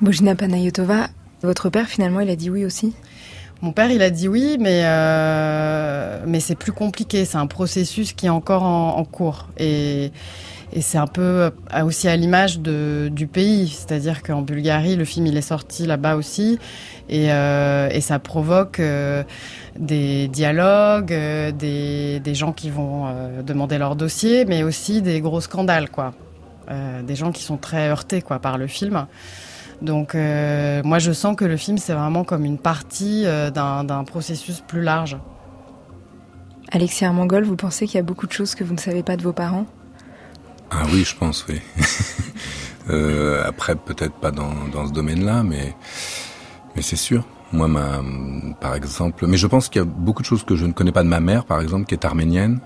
[0.00, 1.08] Bojina Panayotova,
[1.42, 2.94] votre père finalement il a dit oui aussi?
[3.62, 7.24] Mon père, il a dit oui, mais euh, mais c'est plus compliqué.
[7.24, 10.12] C'est un processus qui est encore en, en cours et
[10.76, 11.50] et c'est un peu
[11.82, 16.58] aussi à l'image du pays, c'est-à-dire qu'en Bulgarie, le film il est sorti là-bas aussi,
[17.08, 19.24] et, euh, ça provoque euh,
[19.78, 25.40] des dialogues, euh, des, gens qui vont euh, demander leur dossier, mais aussi des gros
[25.40, 26.12] scandales, quoi,
[26.70, 29.06] euh, des gens qui sont très heurtés, quoi, par le film.
[29.80, 34.60] Donc euh, moi je sens que le film c'est vraiment comme une partie d'un processus
[34.60, 35.16] plus large.
[36.70, 39.16] Alexia Armangol, vous pensez qu'il y a beaucoup de choses que vous ne savez pas
[39.16, 39.64] de vos parents?
[40.70, 41.60] Ah oui, je pense, oui.
[42.90, 45.76] euh, après, peut-être pas dans, dans ce domaine-là, mais,
[46.74, 47.24] mais c'est sûr.
[47.52, 48.02] Moi, ma,
[48.60, 50.92] par exemple, mais je pense qu'il y a beaucoup de choses que je ne connais
[50.92, 52.60] pas de ma mère, par exemple, qui est arménienne,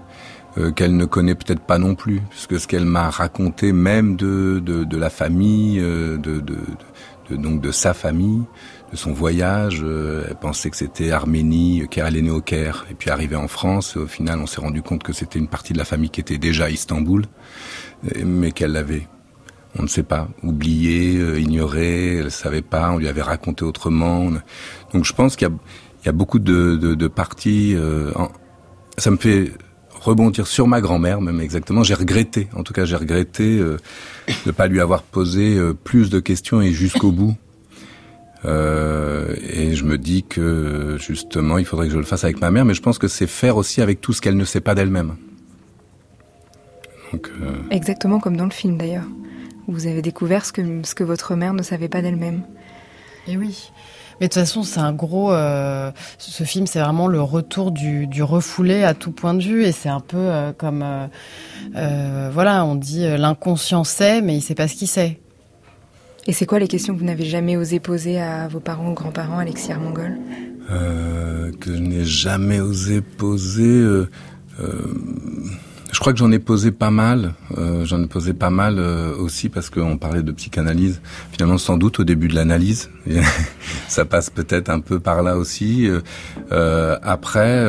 [0.59, 4.61] euh, qu'elle ne connaît peut-être pas non plus, puisque ce qu'elle m'a raconté, même de,
[4.65, 6.57] de, de la famille, euh, de, de,
[7.29, 8.43] de, donc de sa famille,
[8.91, 12.95] de son voyage, euh, elle pensait que c'était Arménie, qu'elle est née au Caire, et
[12.95, 15.79] puis arrivée en France, au final, on s'est rendu compte que c'était une partie de
[15.79, 17.25] la famille qui était déjà à Istanbul
[18.25, 19.07] mais qu'elle l'avait,
[19.79, 23.65] on ne sait pas, oublié, euh, ignoré, elle ne savait pas, on lui avait raconté
[23.65, 24.31] autrement.
[24.93, 27.75] Donc je pense qu'il y, y a, beaucoup de, de, de parties.
[27.77, 28.13] Euh.
[28.99, 29.53] Ça me fait
[30.01, 31.83] rebondir sur ma grand-mère, même exactement.
[31.83, 33.77] J'ai regretté, en tout cas j'ai regretté euh,
[34.29, 37.37] de ne pas lui avoir posé euh, plus de questions et jusqu'au bout.
[38.45, 42.51] Euh, et je me dis que justement, il faudrait que je le fasse avec ma
[42.51, 44.75] mère, mais je pense que c'est faire aussi avec tout ce qu'elle ne sait pas
[44.75, 45.17] d'elle-même.
[47.15, 47.19] Euh...
[47.71, 49.07] Exactement comme dans le film d'ailleurs.
[49.67, 52.43] Vous avez découvert ce que, ce que votre mère ne savait pas d'elle-même.
[53.27, 53.71] Et oui.
[54.21, 55.33] Mais de toute façon, c'est un gros.
[55.33, 59.65] Euh, ce film, c'est vraiment le retour du, du, refoulé à tout point de vue,
[59.65, 60.85] et c'est un peu euh, comme,
[61.75, 65.19] euh, voilà, on dit l'inconscient sait, mais il sait pas ce qu'il sait.
[66.27, 68.95] Et c'est quoi les questions que vous n'avez jamais osé poser à vos parents ou
[68.95, 70.19] grands-parents, Alexis Armangol
[70.69, 74.07] Que je n'ai jamais osé poser.
[75.93, 77.35] Je crois que j'en ai posé pas mal.
[77.59, 81.01] Euh, j'en ai posé pas mal euh, aussi parce qu'on parlait de psychanalyse.
[81.33, 82.91] Finalement, sans doute au début de l'analyse,
[83.89, 85.89] ça passe peut-être un peu par là aussi.
[86.53, 87.67] Euh, après,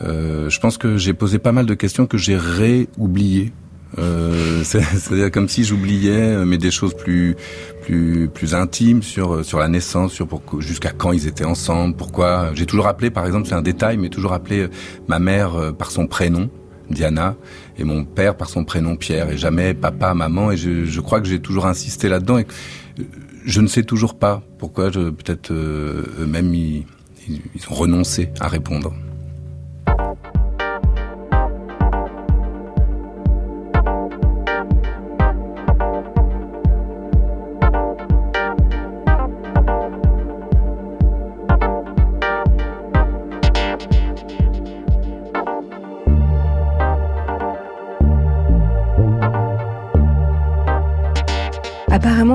[0.00, 3.52] Euh, je pense que j'ai posé pas mal de questions que j'ai réoubliées.
[3.98, 7.36] Euh, C'est-à-dire comme si j'oubliais, euh, mais des choses plus
[7.82, 10.26] plus plus intimes sur sur la naissance, sur
[10.58, 12.50] jusqu'à quand ils étaient ensemble, pourquoi.
[12.54, 14.70] J'ai toujours appelé, par exemple, c'est un détail, mais toujours appelé euh,
[15.08, 16.50] ma mère par son prénom.
[16.90, 17.34] Diana
[17.78, 21.22] et mon père par son prénom Pierre et jamais papa, maman et je, je crois
[21.22, 22.46] que j'ai toujours insisté là-dedans et
[23.46, 26.84] je ne sais toujours pas pourquoi peut-être eux-mêmes ils,
[27.26, 28.92] ils ont renoncé à répondre.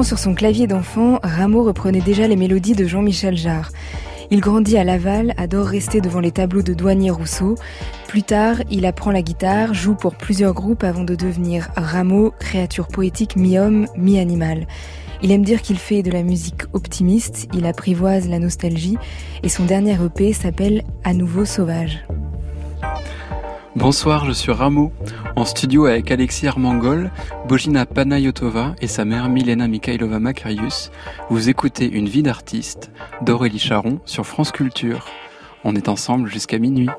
[0.04, 3.70] Sur son clavier d'enfant, Rameau reprenait déjà les mélodies de Jean-Michel Jarre.
[4.32, 7.56] Il grandit à Laval, adore rester devant les tableaux de Douanier Rousseau.
[8.08, 12.88] Plus tard, il apprend la guitare, joue pour plusieurs groupes avant de devenir Rameau, créature
[12.88, 14.68] poétique mi-homme, mi-animal.
[15.22, 18.98] Il aime dire qu'il fait de la musique optimiste, il apprivoise la nostalgie
[19.44, 22.06] et son dernier EP s'appelle À nouveau sauvage.
[23.80, 24.92] Bonsoir, je suis Rameau,
[25.38, 27.12] en studio avec Alexis Armangol,
[27.48, 30.92] Bojina Panayotova et sa mère Milena Mikhailova Makarius.
[31.30, 35.08] Vous écoutez Une vie d'artiste d'Aurélie Charon sur France Culture.
[35.63, 36.89] On est ensemble jusqu'à minuit.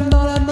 [0.00, 0.43] dans la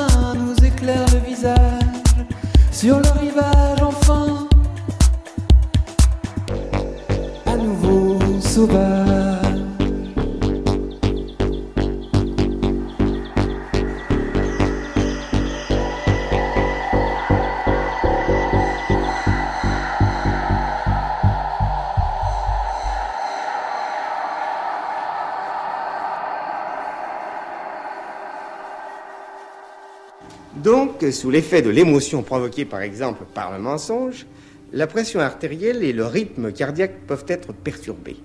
[31.11, 34.27] sous l'effet de l'émotion provoquée par exemple par le mensonge,
[34.73, 38.17] la pression artérielle et le rythme cardiaque peuvent être perturbés.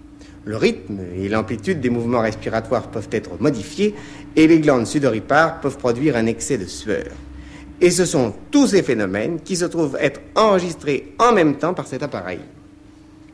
[0.45, 3.95] Le rythme et l'amplitude des mouvements respiratoires peuvent être modifiés
[4.35, 7.07] et les glandes sudoripares peuvent produire un excès de sueur.
[7.81, 11.87] Et ce sont tous ces phénomènes qui se trouvent être enregistrés en même temps par
[11.87, 12.39] cet appareil.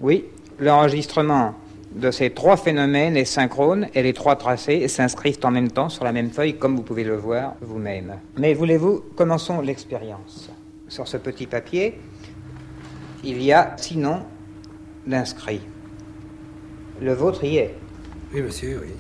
[0.02, 0.26] Oui,
[0.60, 1.56] l'enregistrement
[1.96, 6.04] de ces trois phénomènes est synchrone et les trois tracés s'inscrivent en même temps sur
[6.04, 8.16] la même feuille comme vous pouvez le voir vous-même.
[8.38, 10.50] Mais voulez-vous, commençons l'expérience.
[10.88, 12.00] Sur ce petit papier,
[13.24, 14.22] il y a six noms
[15.06, 15.62] d'inscrits.
[17.02, 17.76] Le vôtre y est.
[18.34, 18.94] Oui, monsieur, oui.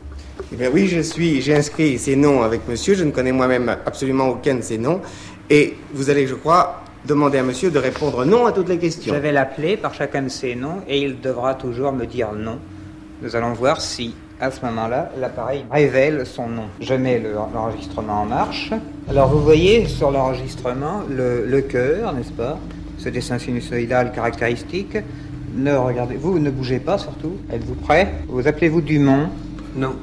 [0.51, 2.95] Eh bien oui, je suis, j'ai inscrit ces noms avec monsieur.
[2.95, 5.01] Je ne connais moi-même absolument aucun de ces noms.
[5.49, 9.13] Et vous allez, je crois, demander à monsieur de répondre non à toutes les questions.
[9.13, 12.59] Je vais l'appeler par chacun de ces noms et il devra toujours me dire non.
[13.23, 16.65] Nous allons voir si, à ce moment-là, l'appareil révèle son nom.
[16.81, 18.71] Je mets le- l'enregistrement en marche.
[19.09, 22.59] Alors vous voyez sur l'enregistrement le, le cœur, n'est-ce pas?
[22.97, 24.97] Ce dessin sinusoïdal caractéristique.
[25.55, 27.37] Ne regardez, vous ne bougez pas surtout.
[27.51, 28.13] Êtes-vous prêt?
[28.27, 29.29] Vous appelez-vous Dumont?
[29.75, 29.95] Non.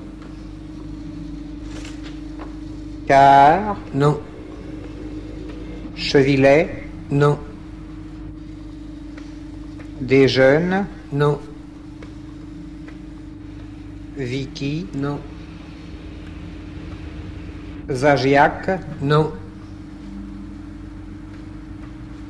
[3.06, 3.76] Car?
[3.92, 4.18] Non.
[5.96, 7.38] Chevillet Non.
[10.00, 10.86] Des jeunes?
[11.12, 11.38] Non.
[14.24, 14.86] Vicky?
[14.94, 15.18] Non.
[17.90, 19.32] Zagiac Non.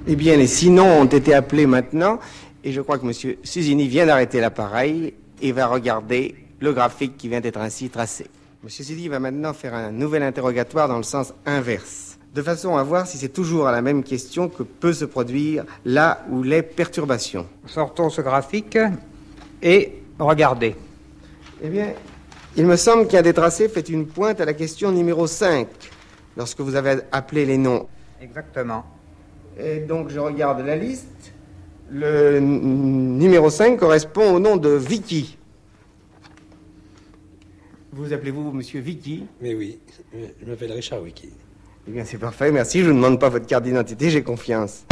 [0.07, 2.19] Eh bien, les six noms ont été appelés maintenant.
[2.65, 7.29] Et je crois que monsieur Susini vient d'arrêter l'appareil et va regarder le graphique qui
[7.29, 8.27] vient d'être ainsi tracé.
[8.63, 12.19] Monsieur Susini va maintenant faire un nouvel interrogatoire dans le sens inverse.
[12.35, 15.65] De façon à voir si c'est toujours à la même question que peut se produire
[15.85, 17.47] là où les perturbations.
[17.67, 18.79] Sortons ce graphique
[19.63, 20.77] et regardez.
[21.63, 21.93] Eh bien,
[22.57, 25.69] il me semble qu'un des tracés fait une pointe à la question numéro 5,
[26.37, 27.87] lorsque vous avez appelé les noms.
[28.23, 28.85] Exactement.
[29.59, 31.33] Et donc, je regarde la liste.
[31.91, 35.37] Le numéro 5 correspond au nom de Vicky.
[37.93, 39.27] Vous appelez-vous Monsieur Vicky?
[39.43, 39.81] Mais oui,
[40.13, 41.31] je m'appelle Richard Wiki.
[41.89, 42.81] Eh bien, c'est parfait, merci.
[42.81, 44.85] Je ne demande pas votre carte d'identité, j'ai confiance.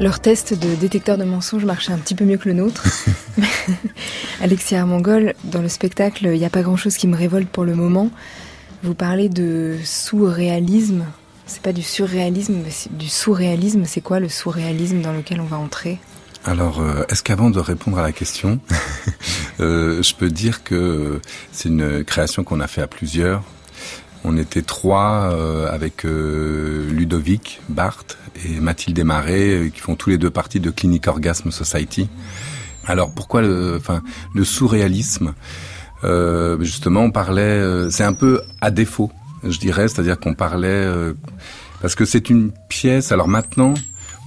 [0.00, 2.86] Leur test de détecteur de mensonges marchait un petit peu mieux que le nôtre.
[4.40, 7.74] Alexia Armangol, dans le spectacle Il n'y a pas grand-chose qui me révolte pour le
[7.74, 8.10] moment,
[8.84, 11.04] vous parlez de sous-réalisme.
[11.46, 13.86] C'est pas du surréalisme, mais c'est du sous-réalisme.
[13.86, 15.98] C'est quoi le sous-réalisme dans lequel on va entrer?
[16.44, 18.60] Alors, euh, est-ce qu'avant de répondre à la question,
[19.60, 21.20] euh, je peux dire que
[21.50, 23.42] c'est une création qu'on a fait à plusieurs.
[24.24, 30.10] On était trois euh, avec euh, Ludovic Barthes et Mathilde Desmarais euh, qui font tous
[30.10, 32.08] les deux partie de Clinic Orgasm Society.
[32.86, 34.02] Alors pourquoi le, enfin,
[34.34, 35.34] le sous-réalisme
[36.04, 39.10] Euh, Justement, on parlait, euh, c'est un peu à défaut,
[39.42, 41.12] je dirais, c'est-à-dire qu'on parlait euh,
[41.82, 43.10] parce que c'est une pièce.
[43.12, 43.74] Alors maintenant,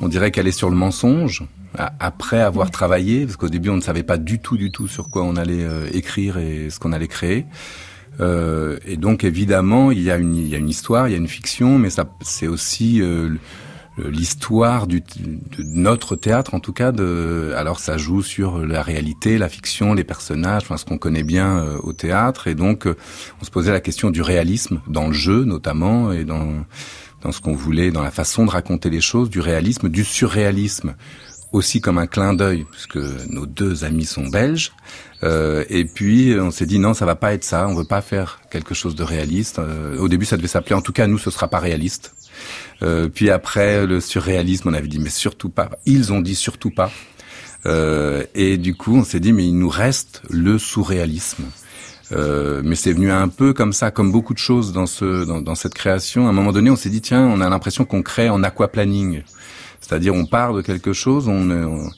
[0.01, 1.43] on dirait qu'elle est sur le mensonge.
[2.01, 5.09] Après avoir travaillé, parce qu'au début on ne savait pas du tout, du tout sur
[5.09, 7.45] quoi on allait euh, écrire et ce qu'on allait créer.
[8.19, 11.15] Euh, et donc évidemment, il y a une, il y a une histoire, il y
[11.15, 13.29] a une fiction, mais ça, c'est aussi euh,
[14.09, 16.91] l'histoire du, de notre théâtre, en tout cas.
[16.91, 21.23] De, alors ça joue sur la réalité, la fiction, les personnages, enfin ce qu'on connaît
[21.23, 22.47] bien euh, au théâtre.
[22.47, 22.95] Et donc, euh,
[23.41, 26.65] on se posait la question du réalisme dans le jeu, notamment, et dans
[27.21, 30.95] dans ce qu'on voulait, dans la façon de raconter les choses, du réalisme, du surréalisme
[31.51, 32.97] aussi comme un clin d'œil, puisque
[33.29, 34.71] nos deux amis sont belges.
[35.23, 37.67] Euh, et puis on s'est dit non, ça va pas être ça.
[37.67, 39.59] On veut pas faire quelque chose de réaliste.
[39.59, 40.75] Euh, au début, ça devait s'appeler.
[40.75, 42.15] En tout cas, nous, ce sera pas réaliste.
[42.83, 45.69] Euh, puis après, le surréalisme, on avait dit mais surtout pas.
[45.85, 46.91] Ils ont dit surtout pas.
[47.67, 51.43] Euh, et du coup, on s'est dit mais il nous reste le sous-réalisme.
[52.11, 55.41] Euh, mais c'est venu un peu comme ça, comme beaucoup de choses dans ce dans,
[55.41, 56.27] dans cette création.
[56.27, 59.23] À un moment donné, on s'est dit tiens, on a l'impression qu'on crée en aquaplaning.
[59.79, 61.89] C'est-à-dire on part de quelque chose, on, on-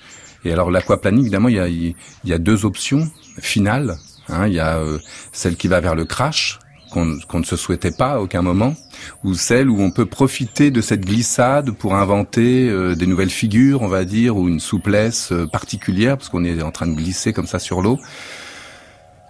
[0.45, 3.09] et alors l'aquaplaning évidemment il y a y a deux options
[3.39, 3.97] finales.
[4.29, 4.99] Hein, il y a euh,
[5.31, 6.59] celle qui va vers le crash
[6.93, 8.75] qu'on ne se souhaitait pas à aucun moment,
[9.23, 13.81] ou celle où on peut profiter de cette glissade pour inventer euh, des nouvelles figures,
[13.81, 17.33] on va dire, ou une souplesse euh, particulière parce qu'on est en train de glisser
[17.33, 17.99] comme ça sur l'eau.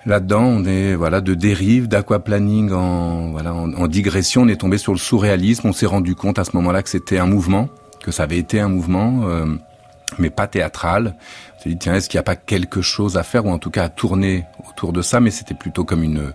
[0.06, 4.42] Là-dedans, on est voilà de dérive, d'aquaplaning en voilà en digression.
[4.42, 5.66] On est tombé sur le surréalisme.
[5.68, 7.70] On s'est rendu compte à ce moment-là que c'était un mouvement,
[8.04, 9.46] que ça avait été un mouvement, euh,
[10.20, 11.16] mais pas théâtral.
[11.58, 13.60] On s'est dit tiens, est-ce qu'il n'y a pas quelque chose à faire ou en
[13.60, 16.34] tout cas à tourner autour de ça Mais c'était plutôt comme une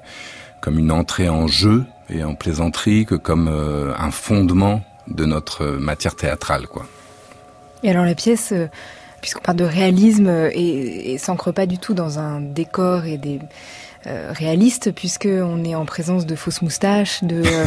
[0.61, 5.67] comme une entrée en jeu et en plaisanterie que comme euh, un fondement de notre
[5.67, 6.87] matière théâtrale, quoi.
[7.83, 8.67] Et alors la pièce, euh,
[9.21, 13.41] puisqu'on parle de réalisme et, et s'ancre pas du tout dans un décor et des
[14.07, 17.67] euh, réalistes, puisqu'on est en présence de fausses moustaches, de, euh,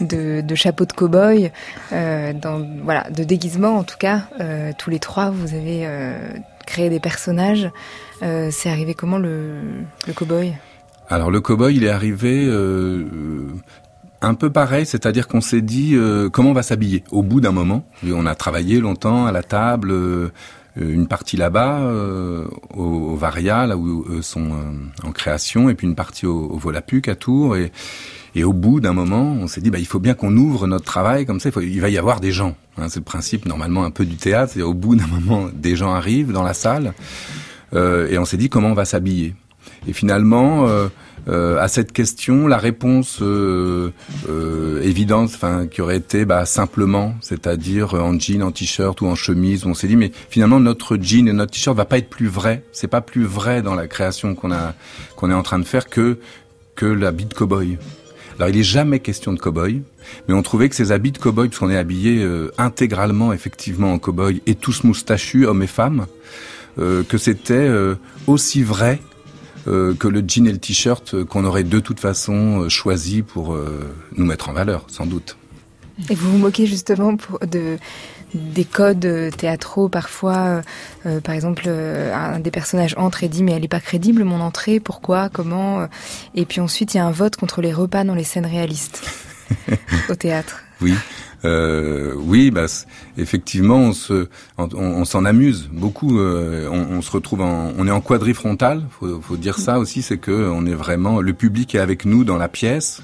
[0.00, 1.50] de, de chapeaux de cow-boy,
[1.92, 4.22] euh, dans, voilà, de déguisements en tout cas.
[4.40, 6.32] Euh, tous les trois, vous avez euh,
[6.66, 7.70] créé des personnages.
[8.22, 9.60] Euh, C'est arrivé comment le,
[10.06, 10.52] le cow-boy?
[11.10, 13.04] Alors le cow-boy, il est arrivé euh,
[14.22, 17.50] un peu pareil, c'est-à-dire qu'on s'est dit euh, comment on va s'habiller au bout d'un
[17.50, 17.84] moment.
[18.06, 20.28] On a travaillé longtemps à la table, euh,
[20.76, 21.80] une partie là-bas
[22.76, 24.52] au, au, Varia, là où eux sont
[25.02, 27.56] en création, et puis une partie au, au Volapuc à Tours.
[27.56, 30.84] Et, au bout d'un moment, on s'est dit bah il faut bien qu'on ouvre notre
[30.84, 31.50] travail comme ça.
[31.60, 32.54] Il va y avoir des gens.
[32.78, 34.52] Hein, c'est le principe normalement un peu du théâtre.
[34.54, 36.94] C'est au bout d'un moment, des gens arrivent dans la salle,
[37.74, 39.34] euh, et on s'est dit comment on va s'habiller.
[39.86, 40.88] Et finalement, euh,
[41.28, 43.92] euh, à cette question, la réponse euh,
[44.28, 49.14] euh, évidente, enfin, qui aurait été bah, simplement, c'est-à-dire en jean, en t-shirt ou en
[49.14, 52.28] chemise, on s'est dit, mais finalement notre jean et notre t-shirt va pas être plus
[52.28, 52.64] vrai.
[52.72, 54.74] C'est pas plus vrai dans la création qu'on a
[55.16, 56.18] qu'on est en train de faire que
[56.74, 57.78] que l'habit de cow-boy.
[58.38, 59.82] Alors il est jamais question de cow-boy,
[60.26, 63.98] mais on trouvait que ces habits de cow-boy, puisqu'on est habillé euh, intégralement effectivement en
[63.98, 66.06] cow-boy et tous moustachus, hommes et femmes,
[66.78, 68.98] euh, que c'était euh, aussi vrai
[69.66, 73.54] euh, que le jean et le t-shirt qu'on aurait de toute façon euh, choisi pour
[73.54, 75.36] euh, nous mettre en valeur, sans doute.
[76.08, 77.78] Et vous vous moquez justement pour de
[78.34, 80.62] des codes théâtraux parfois
[81.04, 84.22] euh, par exemple euh, un des personnages entre et dit mais elle est pas crédible
[84.22, 85.88] mon entrée pourquoi comment
[86.36, 89.02] et puis ensuite il y a un vote contre les repas dans les scènes réalistes
[90.08, 90.94] au théâtre oui
[91.44, 92.66] euh, oui, bah,
[93.16, 94.28] effectivement, on se,
[94.58, 96.18] on, s'en amuse beaucoup.
[96.18, 98.82] Euh, on, on, se retrouve, en, on est en quadrifrontal.
[98.90, 102.24] Faut, faut dire ça aussi, c'est que on est vraiment, le public est avec nous
[102.24, 103.02] dans la pièce.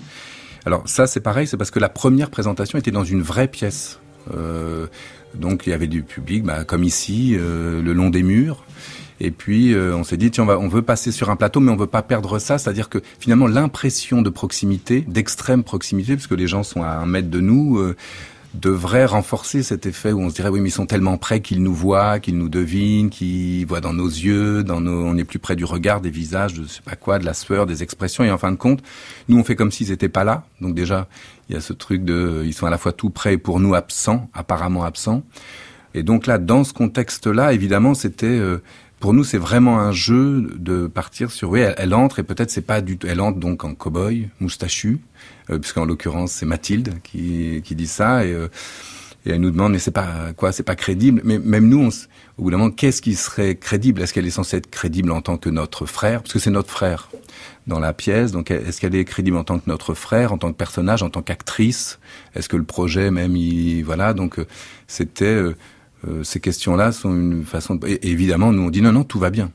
[0.66, 4.00] Alors ça, c'est pareil, c'est parce que la première présentation était dans une vraie pièce.
[4.34, 4.86] Euh,
[5.34, 8.64] donc il y avait du public, bah, comme ici, euh, le long des murs.
[9.20, 11.60] Et puis euh, on s'est dit tiens on, va, on veut passer sur un plateau
[11.60, 16.32] mais on veut pas perdre ça, c'est-à-dire que finalement l'impression de proximité, d'extrême proximité, puisque
[16.32, 17.96] les gens sont à un mètre de nous, euh,
[18.54, 21.62] devrait renforcer cet effet où on se dirait oui mais ils sont tellement près qu'ils
[21.62, 25.38] nous voient, qu'ils nous devinent, qu'ils voient dans nos yeux, dans nos, on est plus
[25.38, 28.24] près du regard, des visages, de je sais pas quoi, de la sueur, des expressions.
[28.24, 28.82] Et en fin de compte
[29.28, 31.08] nous on fait comme s'ils étaient pas là, donc déjà
[31.48, 33.60] il y a ce truc de ils sont à la fois tout près et pour
[33.60, 35.22] nous absents, apparemment absents.
[35.96, 38.62] Et donc là, dans ce contexte-là, évidemment, c'était euh,
[39.06, 41.48] pour nous, c'est vraiment un jeu de partir sur.
[41.50, 43.06] Oui, elle, entre et peut-être c'est pas du tout.
[43.06, 44.98] Elle entre donc en cow-boy, moustachu,
[45.48, 48.48] euh, puisqu'en l'occurrence c'est Mathilde qui, qui dit ça et, euh,
[49.24, 51.20] elle nous demande mais c'est pas quoi, c'est pas crédible?
[51.22, 51.90] Mais même nous, on,
[52.36, 54.02] au bout d'un moment, qu'est-ce qui serait crédible?
[54.02, 56.22] Est-ce qu'elle est censée être crédible en tant que notre frère?
[56.22, 57.08] Parce que c'est notre frère
[57.68, 58.32] dans la pièce.
[58.32, 61.10] Donc est-ce qu'elle est crédible en tant que notre frère, en tant que personnage, en
[61.10, 62.00] tant qu'actrice?
[62.34, 64.14] Est-ce que le projet même, il, voilà.
[64.14, 64.48] Donc euh,
[64.88, 65.54] c'était
[66.08, 67.74] euh, ces questions-là sont une façon.
[67.74, 67.86] De...
[67.88, 69.50] Et évidemment, nous on dit non, non, tout va bien.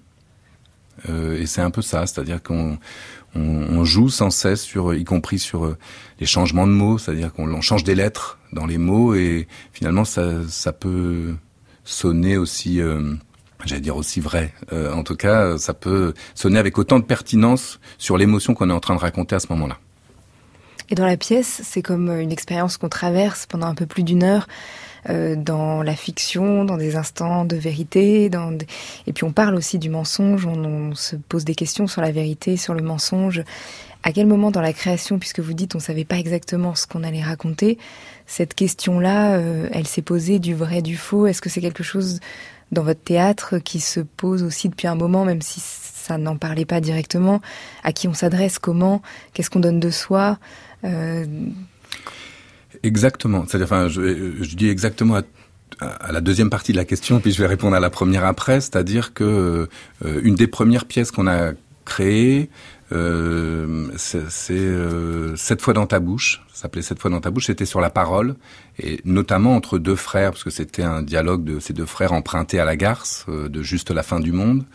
[1.09, 2.77] Euh, et c'est un peu ça, c'est-à-dire qu'on
[3.33, 5.77] on, joue sans cesse sur, y compris sur euh,
[6.19, 10.47] les changements de mots, c'est-à-dire qu'on change des lettres dans les mots et finalement ça,
[10.47, 11.33] ça peut
[11.83, 12.79] sonner aussi.
[13.63, 14.53] J'allais dire aussi vrai.
[14.71, 18.79] En tout cas, ça peut sonner avec autant de pertinence sur l'émotion qu'on est en
[18.79, 19.77] train de raconter à ce moment-là.
[20.89, 24.23] Et dans la pièce, c'est comme une expérience qu'on traverse pendant un peu plus d'une
[24.23, 24.47] heure
[25.09, 28.67] euh, dans la fiction, dans des instants de vérité, dans des...
[29.07, 32.57] et puis on parle aussi du mensonge, on, se pose des questions sur la vérité,
[32.57, 33.43] sur le mensonge.
[34.03, 37.03] À quel moment dans la création, puisque vous dites on savait pas exactement ce qu'on
[37.03, 37.77] allait raconter,
[38.27, 41.27] cette question-là, euh, elle s'est posée du vrai, du faux?
[41.27, 42.19] Est-ce que c'est quelque chose
[42.71, 46.65] dans votre théâtre qui se pose aussi depuis un moment, même si ça n'en parlait
[46.65, 47.41] pas directement?
[47.83, 48.59] À qui on s'adresse?
[48.59, 49.01] Comment?
[49.33, 50.39] Qu'est-ce qu'on donne de soi?
[50.83, 51.25] Euh,
[52.83, 53.45] Exactement.
[53.47, 55.23] C'est-à-dire, enfin, je, je, dis exactement à,
[55.85, 58.61] à, la deuxième partie de la question, puis je vais répondre à la première après.
[58.61, 59.67] C'est-à-dire que
[60.05, 61.51] euh, une des premières pièces qu'on a
[61.85, 62.49] créées,
[62.91, 66.43] euh, c'est euh, Sept fois dans ta bouche.
[66.53, 67.47] Ça s'appelait Sept fois dans ta bouche.
[67.47, 68.35] C'était sur la parole
[68.79, 72.59] et notamment entre deux frères, parce que c'était un dialogue de ces deux frères empruntés
[72.59, 74.65] à la garce euh, de juste la fin du monde.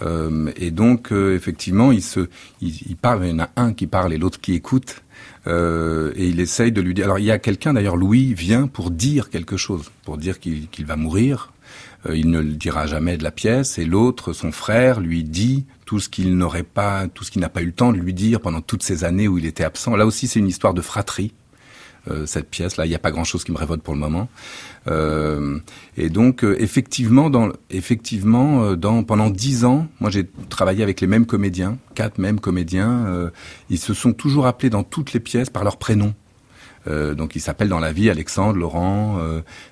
[0.00, 2.28] Euh, et donc, euh, effectivement, ils se,
[2.60, 3.24] ils, ils parlent.
[3.24, 5.02] Il y en a un qui parle et l'autre qui écoute.
[5.48, 7.06] Euh, et il essaye de lui dire.
[7.06, 10.68] Alors il y a quelqu'un d'ailleurs, Louis vient pour dire quelque chose, pour dire qu'il
[10.68, 11.52] qu va mourir.
[12.06, 13.78] Euh, il ne le dira jamais de la pièce.
[13.78, 17.48] Et l'autre, son frère, lui dit tout ce qu'il n'aurait pas, tout ce qu'il n'a
[17.48, 19.96] pas eu le temps de lui dire pendant toutes ces années où il était absent.
[19.96, 21.32] Là aussi, c'est une histoire de fratrie.
[22.10, 24.00] Euh, cette pièce là, il n'y a pas grand chose qui me révolte pour le
[24.00, 24.28] moment.
[24.86, 25.58] Euh,
[25.96, 27.30] et donc euh, effectivement,
[29.06, 33.30] pendant dix ans, moi j'ai travaillé avec les mêmes comédiens, quatre mêmes comédiens.
[33.70, 36.14] Ils se sont toujours appelés dans toutes les pièces par leur prénom.
[36.86, 39.20] Donc il s'appelle dans la vie Alexandre, Laurent,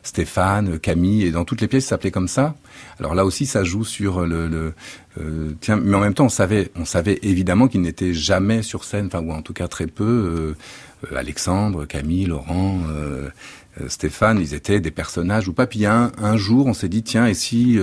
[0.03, 2.55] Stéphane, Camille, et dans toutes les pièces il s'appelait comme ça.
[2.99, 4.75] Alors là aussi ça joue sur le,
[5.61, 9.07] tiens, mais en même temps on savait, on savait évidemment qu'il n'était jamais sur scène,
[9.07, 10.55] enfin ou en tout cas très peu.
[11.05, 12.81] Euh, Alexandre, Camille, Laurent,
[13.89, 15.67] Stéphane, ils étaient des personnages ou pas.
[15.67, 17.79] Puis un, un jour on s'est dit tiens et si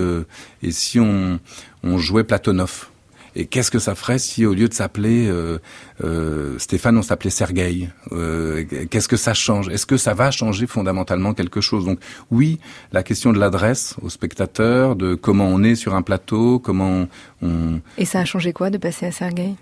[0.62, 1.38] et si on
[1.82, 2.88] on jouait Platonov?
[3.36, 5.58] Et qu'est-ce que ça ferait si au lieu de s'appeler euh,
[6.04, 7.90] euh, Stéphane, on s'appelait Sergueï?
[8.12, 9.68] Euh, Qu'est-ce que ça change?
[9.68, 11.84] Est-ce que ça va changer fondamentalement quelque chose?
[11.84, 11.98] Donc
[12.30, 12.60] oui,
[12.92, 17.08] la question de l'adresse au spectateur, de comment on est sur un plateau, comment
[17.42, 17.80] on...
[17.98, 19.56] Et ça a changé quoi de passer à Sergueï?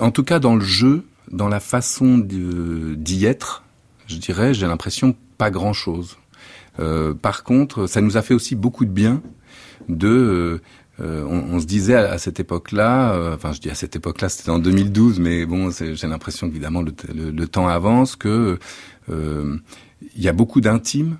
[0.00, 3.64] En tout cas, dans le jeu, dans la façon d'y être,
[4.06, 6.16] je dirais, j'ai l'impression pas grand-chose.
[6.78, 9.22] Euh, par contre, ça nous a fait aussi beaucoup de bien
[9.88, 10.60] de euh,
[11.00, 14.58] euh, on, se disait à, cette époque-là, enfin je dis à cette époque-là, c'était en
[14.58, 18.58] 2012, mais bon, j'ai l'impression qu'évidemment le, temps avance, que
[19.10, 21.18] il y a beaucoup d'intimes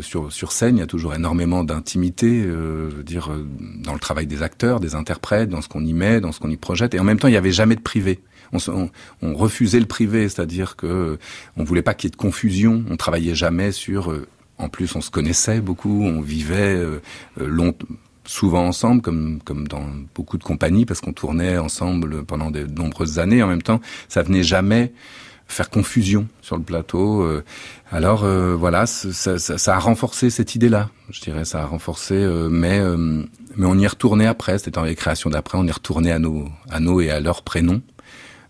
[0.00, 2.48] sur, scène, il y a toujours énormément d'intimité,
[3.04, 3.30] dire,
[3.84, 6.50] dans le travail des acteurs, des interprètes, dans ce qu'on y met, dans ce qu'on
[6.50, 8.20] y projette, et en même temps, il n'y avait jamais de privé.
[8.52, 11.18] On, refusait le privé, c'est-à-dire que
[11.56, 12.84] on voulait pas qu'il y ait de confusion.
[12.90, 14.14] On travaillait jamais sur.
[14.58, 16.82] en plus, on se connaissait beaucoup, on vivait
[17.36, 17.86] longtemps
[18.30, 23.42] souvent ensemble, comme, dans beaucoup de compagnies, parce qu'on tournait ensemble pendant de nombreuses années.
[23.42, 24.92] En même temps, ça venait jamais
[25.48, 27.22] faire confusion sur le plateau.
[27.22, 27.44] Euh.
[27.90, 30.90] Alors euh, voilà, ça, a renforcé cette idée-là.
[31.10, 33.24] Je dirais, ça a renforcé, euh, mais euh,
[33.58, 34.58] on y retourné après.
[34.58, 37.42] C'était dans les créations d'après, on y retourné à nos à nos et à leurs
[37.42, 37.82] prénoms,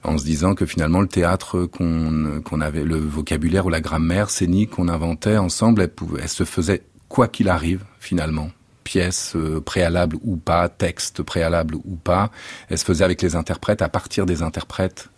[0.03, 4.31] en se disant que finalement le théâtre qu'on qu'on avait, le vocabulaire ou la grammaire
[4.31, 8.51] scénique qu'on inventait ensemble, elle, pouvait, elle se faisait quoi qu'il arrive finalement
[8.91, 12.31] pièce euh, préalable ou pas, texte préalable ou pas.
[12.69, 15.11] Elle se faisait avec les interprètes, à partir des interprètes.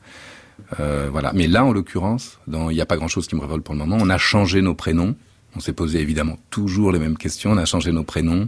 [0.78, 1.32] Euh, voilà.
[1.32, 3.96] Mais là, en l'occurrence, il n'y a pas grand-chose qui me révolte pour le moment.
[3.98, 5.14] On a changé nos prénoms.
[5.56, 7.52] On s'est posé évidemment toujours les mêmes questions.
[7.52, 8.46] On a changé nos prénoms.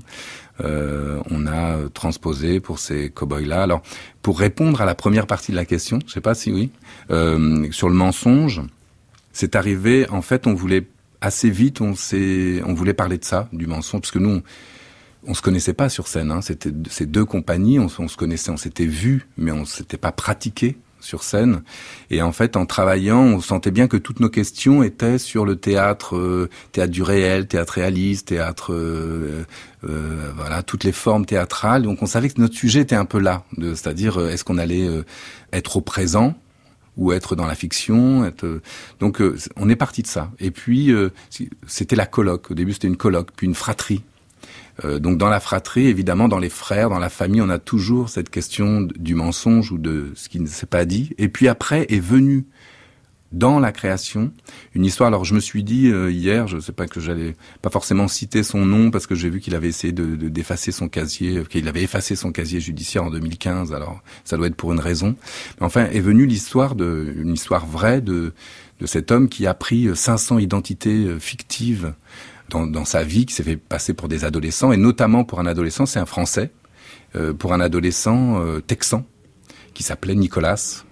[0.63, 3.63] Euh, on a transposé pour ces cow-boys-là.
[3.63, 3.83] Alors,
[4.23, 6.71] pour répondre à la première partie de la question, je sais pas si oui,
[7.11, 8.63] euh, sur le mensonge,
[9.33, 10.09] c'est arrivé.
[10.11, 10.87] En fait, on voulait
[11.21, 11.95] assez vite, on
[12.67, 14.43] on voulait parler de ça, du mensonge, parce que nous,
[15.27, 16.31] on se connaissait pas sur scène.
[16.31, 16.41] Hein.
[16.41, 20.13] C'était ces deux compagnies, on, on se connaissait, on s'était vu, mais on s'était pas
[20.13, 21.63] pratiqué sur scène.
[22.11, 25.57] Et en fait, en travaillant, on sentait bien que toutes nos questions étaient sur le
[25.57, 29.45] théâtre, euh, théâtre du réel, théâtre réaliste, théâtre, euh,
[29.85, 31.83] euh, voilà, toutes les formes théâtrales.
[31.83, 34.89] Donc, on savait que notre sujet était un peu là, c'est-à-dire euh, est-ce qu'on allait
[35.53, 36.35] être au présent
[36.97, 38.33] ou être dans la fiction.
[39.01, 39.21] Donc,
[39.57, 40.31] on est parti de ça.
[40.39, 40.95] Et puis,
[41.67, 42.53] c'était la colloque.
[42.53, 44.05] Au début, c'était une colloque, puis une fratrie
[44.85, 48.09] euh, donc dans la fratrie, évidemment, dans les frères, dans la famille, on a toujours
[48.09, 51.15] cette question du mensonge ou de ce qui ne s'est pas dit.
[51.19, 52.47] Et puis après est venue
[53.33, 54.33] dans la création
[54.75, 55.09] une histoire.
[55.09, 58.07] Alors je me suis dit euh, hier, je ne sais pas que j'allais pas forcément
[58.09, 61.39] citer son nom parce que j'ai vu qu'il avait essayé de, de d'effacer son casier,
[61.39, 63.73] euh, qu'il avait effacé son casier judiciaire en 2015.
[63.73, 65.17] Alors ça doit être pour une raison.
[65.61, 68.33] Mais enfin est venue l'histoire de une histoire vraie de
[68.81, 71.95] de cet homme qui a pris 500 identités fictives
[72.51, 75.47] dans, dans sa vie, qui s'est fait passer pour des adolescents, et notamment pour un
[75.47, 76.51] adolescent, c'est un Français,
[77.17, 79.05] euh, pour un adolescent euh, texan,
[79.73, 80.85] qui s'appelait Nicolas,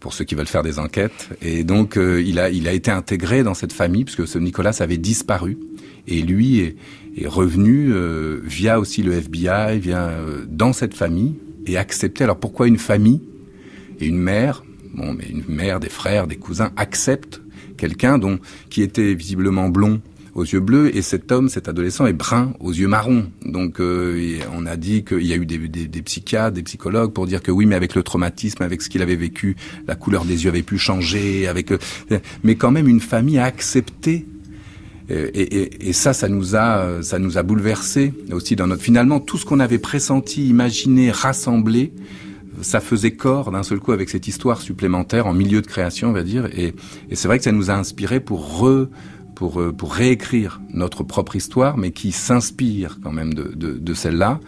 [0.00, 1.30] pour ceux qui veulent faire des enquêtes.
[1.42, 4.76] Et donc, euh, il, a, il a été intégré dans cette famille, puisque ce Nicolas
[4.80, 5.58] avait disparu.
[6.06, 6.76] Et lui est,
[7.16, 11.34] est revenu euh, via aussi le FBI, via, euh, dans cette famille,
[11.66, 12.24] et accepté.
[12.24, 13.20] Alors pourquoi une famille
[14.00, 14.62] et une mère,
[14.94, 17.40] bon, mais une mère, des frères, des cousins, acceptent
[17.76, 18.38] quelqu'un dont
[18.70, 20.00] qui était visiblement blond
[20.36, 23.24] aux yeux bleus et cet homme, cet adolescent est brun aux yeux marrons.
[23.44, 27.12] Donc euh, on a dit qu'il y a eu des, des, des, psychiatres, des psychologues
[27.12, 29.56] pour dire que oui, mais avec le traumatisme, avec ce qu'il avait vécu,
[29.88, 31.48] la couleur des yeux avait pu changer.
[31.48, 31.78] Avec, euh,
[32.44, 34.26] mais quand même une famille a accepté
[35.08, 38.82] et, et, et, ça, ça nous a, ça nous a bouleversé aussi dans notre.
[38.82, 41.92] Finalement, tout ce qu'on avait pressenti, imaginé, rassemblé,
[42.60, 46.12] ça faisait corps d'un seul coup avec cette histoire supplémentaire en milieu de création, on
[46.12, 46.46] va dire.
[46.56, 46.74] Et,
[47.08, 48.88] et c'est vrai que ça nous a inspiré pour re,
[49.36, 53.94] pour, euh, pour réécrire notre propre histoire, mais qui s'inspire quand même de, de, de
[53.94, 54.40] celle-là.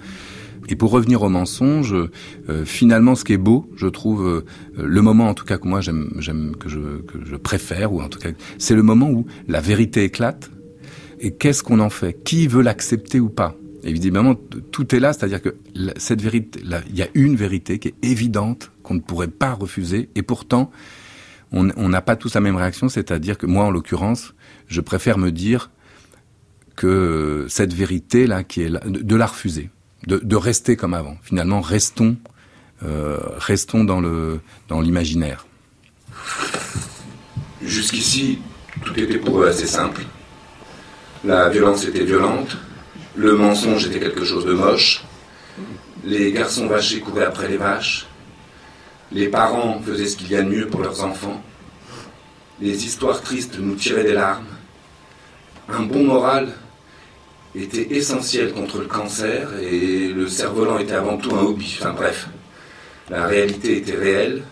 [0.71, 4.45] Et pour revenir au mensonge, euh, finalement, ce qui est beau, je trouve, euh,
[4.77, 8.03] le moment en tout cas que moi j'aime, j'aime que je, que je préfère, ou
[8.03, 10.51] en tout cas, c'est le moment où la vérité éclate.
[11.21, 12.23] Et qu'est-ce qu'on en fait?
[12.25, 13.55] Qui veut l'accepter ou pas?
[13.85, 14.35] Évidemment,
[14.73, 15.55] tout est là, c'est-à-dire que
[15.97, 16.61] cette vérité,
[16.91, 20.71] il y a une vérité qui est évidente, qu'on ne pourrait pas refuser, et pourtant,
[21.53, 24.35] on n'a pas tous la même réaction, c'est-à-dire que moi, en l'occurrence,
[24.69, 25.71] je préfère me dire
[26.77, 29.71] que cette vérité-là, qui est de, la refuser,
[30.07, 31.17] de, rester comme avant.
[31.23, 32.17] Finalement, restons,
[32.85, 34.01] euh, restons dans
[34.69, 35.47] dans l'imaginaire.
[37.63, 38.39] Jusqu'ici,
[38.85, 40.03] Tout était pour eux assez simple.
[41.25, 42.57] La violence était violente,
[43.17, 45.05] le mensonge était quelque chose de moche,
[46.05, 48.07] les garçons vachés couraient après les vaches,
[49.11, 51.43] les parents faisaient ce qu'il y a de mieux pour leurs enfants,
[52.61, 54.47] les histoires tristes nous tiraient des larmes.
[55.69, 56.49] Un bon moral
[57.55, 61.77] était essentiel contre le cancer et le cerf-volant était avant tout un hobby.
[61.81, 62.29] Enfin bref,
[63.11, 64.45] la réalité était réelle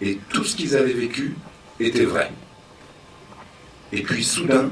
[0.00, 1.34] et tout ce qu'ils avaient vécu
[1.80, 2.30] était vrai.
[3.92, 4.70] Et puis soudain,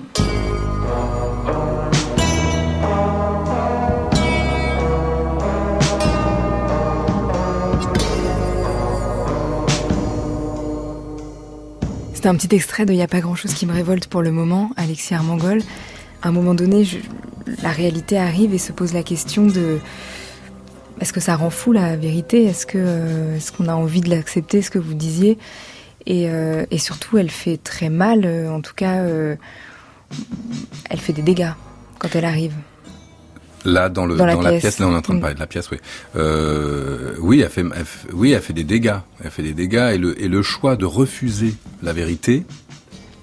[12.29, 14.71] Un petit extrait de Y a pas grand chose qui me révolte pour le moment,
[14.77, 15.63] Alexis Armangol.
[16.21, 16.87] À un moment donné,
[17.63, 19.79] la réalité arrive et se pose la question de
[21.01, 22.45] est-ce que ça rend fou la vérité?
[22.45, 25.39] Est-ce que euh, est-ce qu'on a envie de l'accepter Ce que vous disiez?
[26.05, 28.27] Et, euh, surtout, elle fait très mal.
[28.27, 29.05] euh, en tout cas,
[30.91, 31.53] elle fait des dégâts
[31.99, 32.53] quand elle arrive.
[33.69, 34.79] Là, dans, le, Dans dans, la la, pièce.
[34.79, 35.79] là, on est en train de parler de la pièce, oui.
[36.17, 38.97] Euh, oui, elle fait, elle oui, elle fait des dégâts.
[39.23, 42.45] Elle fait des dégâts et le, et le choix de refuser la vérité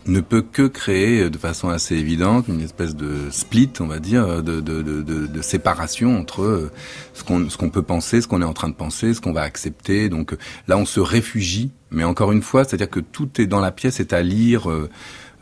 [0.08, 4.43] ne peut que créer de façon assez évidente une espèce de split, on va dire,
[4.43, 6.72] de, de, de, séparation entre euh,
[7.14, 9.34] ce qu'on ce qu'on peut penser, ce qu'on est en train de penser, ce qu'on
[9.34, 10.10] va accepter.
[10.10, 10.38] Donc euh,
[10.68, 14.00] là, on se réfugie, mais encore une fois, c'est-à-dire que tout est dans la pièce,
[14.00, 14.89] est à lire euh,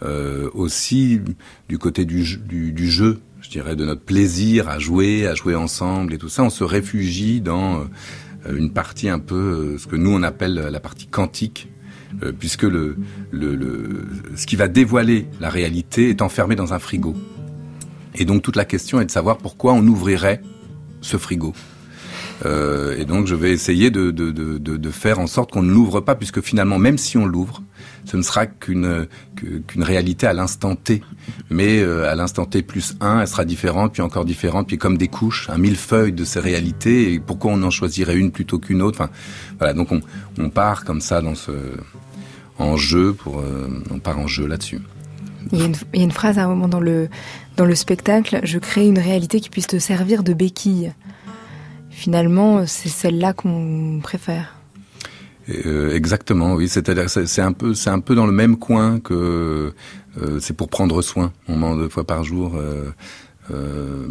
[0.04, 1.20] euh, aussi
[1.68, 6.14] du côté du, du jeu, je dirais, de notre plaisir à jouer, à jouer ensemble
[6.14, 6.44] et tout ça.
[6.44, 7.82] On se réfugie dans
[8.48, 11.68] euh, une partie un peu, euh, ce que nous on appelle la partie quantique,
[12.24, 12.96] euh, puisque le,
[13.32, 17.16] le, le, ce qui va dévoiler la réalité est enfermé dans un frigo.
[18.16, 20.42] Et donc toute la question est de savoir pourquoi on ouvrirait
[21.02, 21.54] ce frigo.
[22.46, 25.64] Euh, et donc je vais essayer de, de, de, de, de faire en sorte qu'on
[25.64, 27.62] ne l'ouvre pas, puisque finalement, même si on l'ouvre,
[28.06, 31.02] ce ne sera qu'une qu'une réalité à l'instant T.
[31.50, 34.98] Mais euh, à l'instant T plus un, elle sera différente, puis encore différente, puis comme
[34.98, 37.14] des couches, un millefeuille de ces réalités.
[37.14, 39.02] Et pourquoi on en choisirait une plutôt qu'une autre?
[39.02, 39.12] Enfin,
[39.58, 39.74] voilà.
[39.74, 40.02] Donc on,
[40.38, 41.52] on part comme ça dans ce
[42.60, 44.80] en jeu pour euh, on part en jeu là-dessus.
[45.52, 47.10] Il y, a une, il y a une phrase à un moment dans le,
[47.58, 50.94] dans le spectacle, je crée une réalité qui puisse te servir de béquille.
[51.90, 54.56] Finalement, c'est celle-là qu'on préfère.
[55.50, 56.70] Euh, exactement, oui.
[56.70, 59.74] C'est-à-dire, c'est c'est un peu, c'est un peu dans le même coin que
[60.22, 61.32] euh, c'est pour prendre soin.
[61.48, 62.54] On ment deux fois par jour.
[62.56, 62.90] euh,
[63.52, 64.08] euh,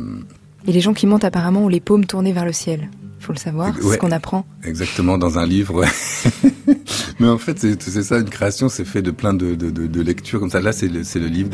[0.66, 2.91] Et les gens qui mentent apparemment ont les paumes tournées vers le ciel.
[3.20, 3.95] Il faut le savoir, c'est Ouais.
[3.95, 4.45] ce qu'on apprend.
[4.64, 5.74] Exactement, dans un livre.
[5.76, 6.74] ouais.
[7.20, 9.87] Mais en fait, c'est c'est ça, une création, c'est fait de plein de, de, de,
[9.87, 10.61] de lectures comme ça.
[10.61, 11.49] Là, c'est le, c'est le livre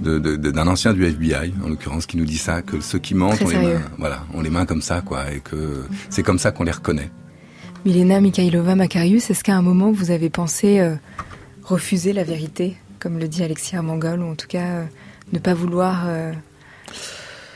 [0.00, 3.48] d'un ancien du FBI, en l'occurrence, qui nous dit ça, que ceux qui mentent ont
[3.48, 6.64] les mains, voilà, ont les mains comme ça, quoi, et que c'est comme ça qu'on
[6.64, 7.10] les reconnaît.
[7.84, 10.94] Milena Mikhailova Makarius, est-ce qu'à un moment vous avez pensé euh,
[11.62, 14.84] refuser la vérité, comme le dit Alexis Armangol, ou en tout cas euh,
[15.34, 16.32] ne pas vouloir euh,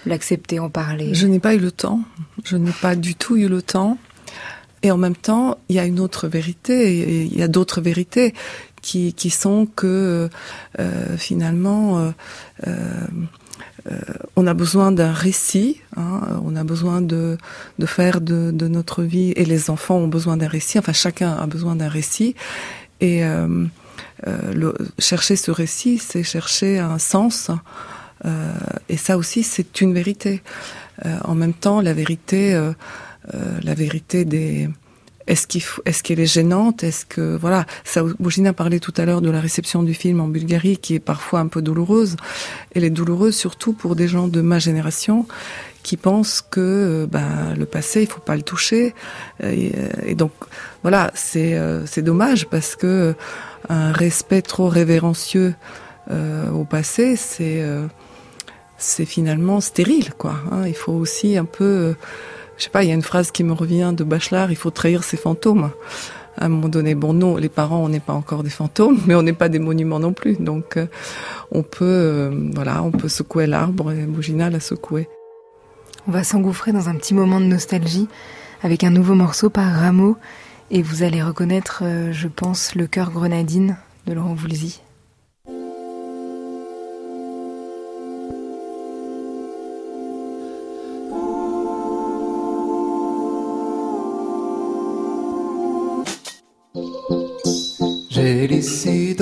[0.04, 1.14] l'accepter, en parler?
[1.14, 2.02] Je n'ai pas eu le temps.
[2.44, 3.96] Je n'ai pas du tout eu le temps.
[4.82, 8.34] Et en même temps, il y a une autre vérité, il y a d'autres vérités
[8.82, 10.28] qui, sont que
[11.16, 12.12] finalement,
[14.36, 17.38] on a besoin d'un récit, hein, on a besoin de,
[17.78, 21.32] de faire de, de notre vie, et les enfants ont besoin d'un récit, enfin chacun
[21.32, 22.34] a besoin d'un récit.
[23.00, 23.66] Et euh,
[24.26, 27.50] euh, le, chercher ce récit, c'est chercher un sens.
[28.24, 28.52] Euh,
[28.88, 30.42] et ça aussi, c'est une vérité.
[31.06, 32.72] Euh, en même temps, la vérité, euh,
[33.34, 34.68] euh, la vérité des
[35.28, 36.82] est-ce qu'il est-ce qu'elle est gênante?
[36.82, 40.26] Est-ce que voilà ça Bougina parlait tout à l'heure de la réception du film en
[40.26, 42.16] Bulgarie qui est parfois un peu douloureuse.
[42.74, 45.26] Elle est douloureuse surtout pour des gens de ma génération
[45.82, 48.94] qui pensent que euh, ben, le passé il faut pas le toucher
[49.42, 50.32] et, euh, donc
[50.82, 53.14] voilà c'est euh, c'est dommage parce que
[53.68, 55.54] un respect trop révérencieux
[56.54, 57.62] au passé c'est
[58.78, 60.36] c'est finalement stérile, quoi.
[60.50, 60.66] hein.
[60.66, 61.96] Il faut aussi un peu,
[62.58, 64.70] je sais pas, il y a une phrase qui me revient de Bachelard, il faut
[64.70, 65.70] trahir ses fantômes.
[66.36, 69.14] À un moment donné, bon, non, les parents, on n'est pas encore des fantômes, mais
[69.14, 70.36] on n'est pas des monuments non plus.
[70.36, 70.86] Donc, euh,
[71.52, 75.08] on peut, euh, voilà, on peut secouer l'arbre et Bougina l'a secoué.
[76.06, 78.08] On va s'engouffrer dans un petit moment de nostalgie
[78.62, 80.16] avec un nouveau morceau par Rameau
[80.70, 84.80] et vous allez reconnaître, euh, je pense, le cœur grenadine de Laurent Voulzy.
[98.20, 99.14] J'ai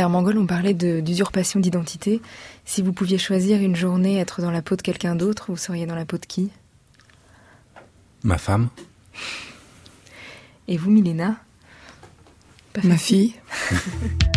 [0.00, 2.20] Armangol, on parlait de- d'usurpation d'identité.
[2.64, 5.86] Si vous pouviez choisir une journée, être dans la peau de quelqu'un d'autre, vous seriez
[5.86, 6.50] dans la peau de qui?
[8.22, 8.68] Ma femme
[10.68, 11.36] Et vous, Milena?
[12.72, 13.32] Pas Ma facile.
[13.32, 13.34] fille.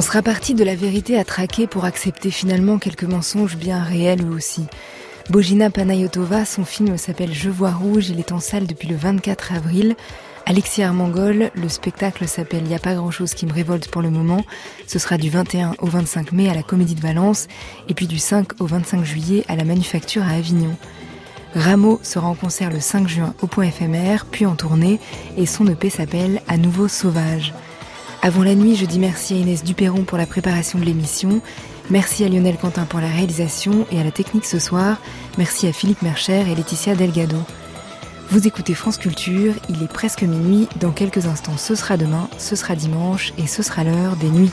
[0.00, 4.24] On sera parti de la vérité à traquer pour accepter finalement quelques mensonges bien réels
[4.24, 4.64] eux aussi.
[5.28, 9.52] Bojina Panayotova, son film s'appelle Je vois rouge, il est en salle depuis le 24
[9.52, 9.96] avril.
[10.46, 14.08] Alexis Armangol, le spectacle s'appelle Y a pas grand chose qui me révolte pour le
[14.08, 14.42] moment.
[14.86, 17.46] Ce sera du 21 au 25 mai à la Comédie de Valence
[17.90, 20.78] et puis du 5 au 25 juillet à la Manufacture à Avignon.
[21.54, 24.98] Rameau sera en concert le 5 juin au point éphémère, puis en tournée,
[25.36, 27.52] et son EP s'appelle À nouveau sauvage.
[28.22, 31.40] Avant la nuit, je dis merci à Inès Duperron pour la préparation de l'émission.
[31.88, 34.98] Merci à Lionel Quentin pour la réalisation et à la technique ce soir.
[35.38, 37.38] Merci à Philippe Mercher et Laetitia Delgado.
[38.28, 40.68] Vous écoutez France Culture, il est presque minuit.
[40.78, 44.52] Dans quelques instants, ce sera demain, ce sera dimanche et ce sera l'heure des nuits.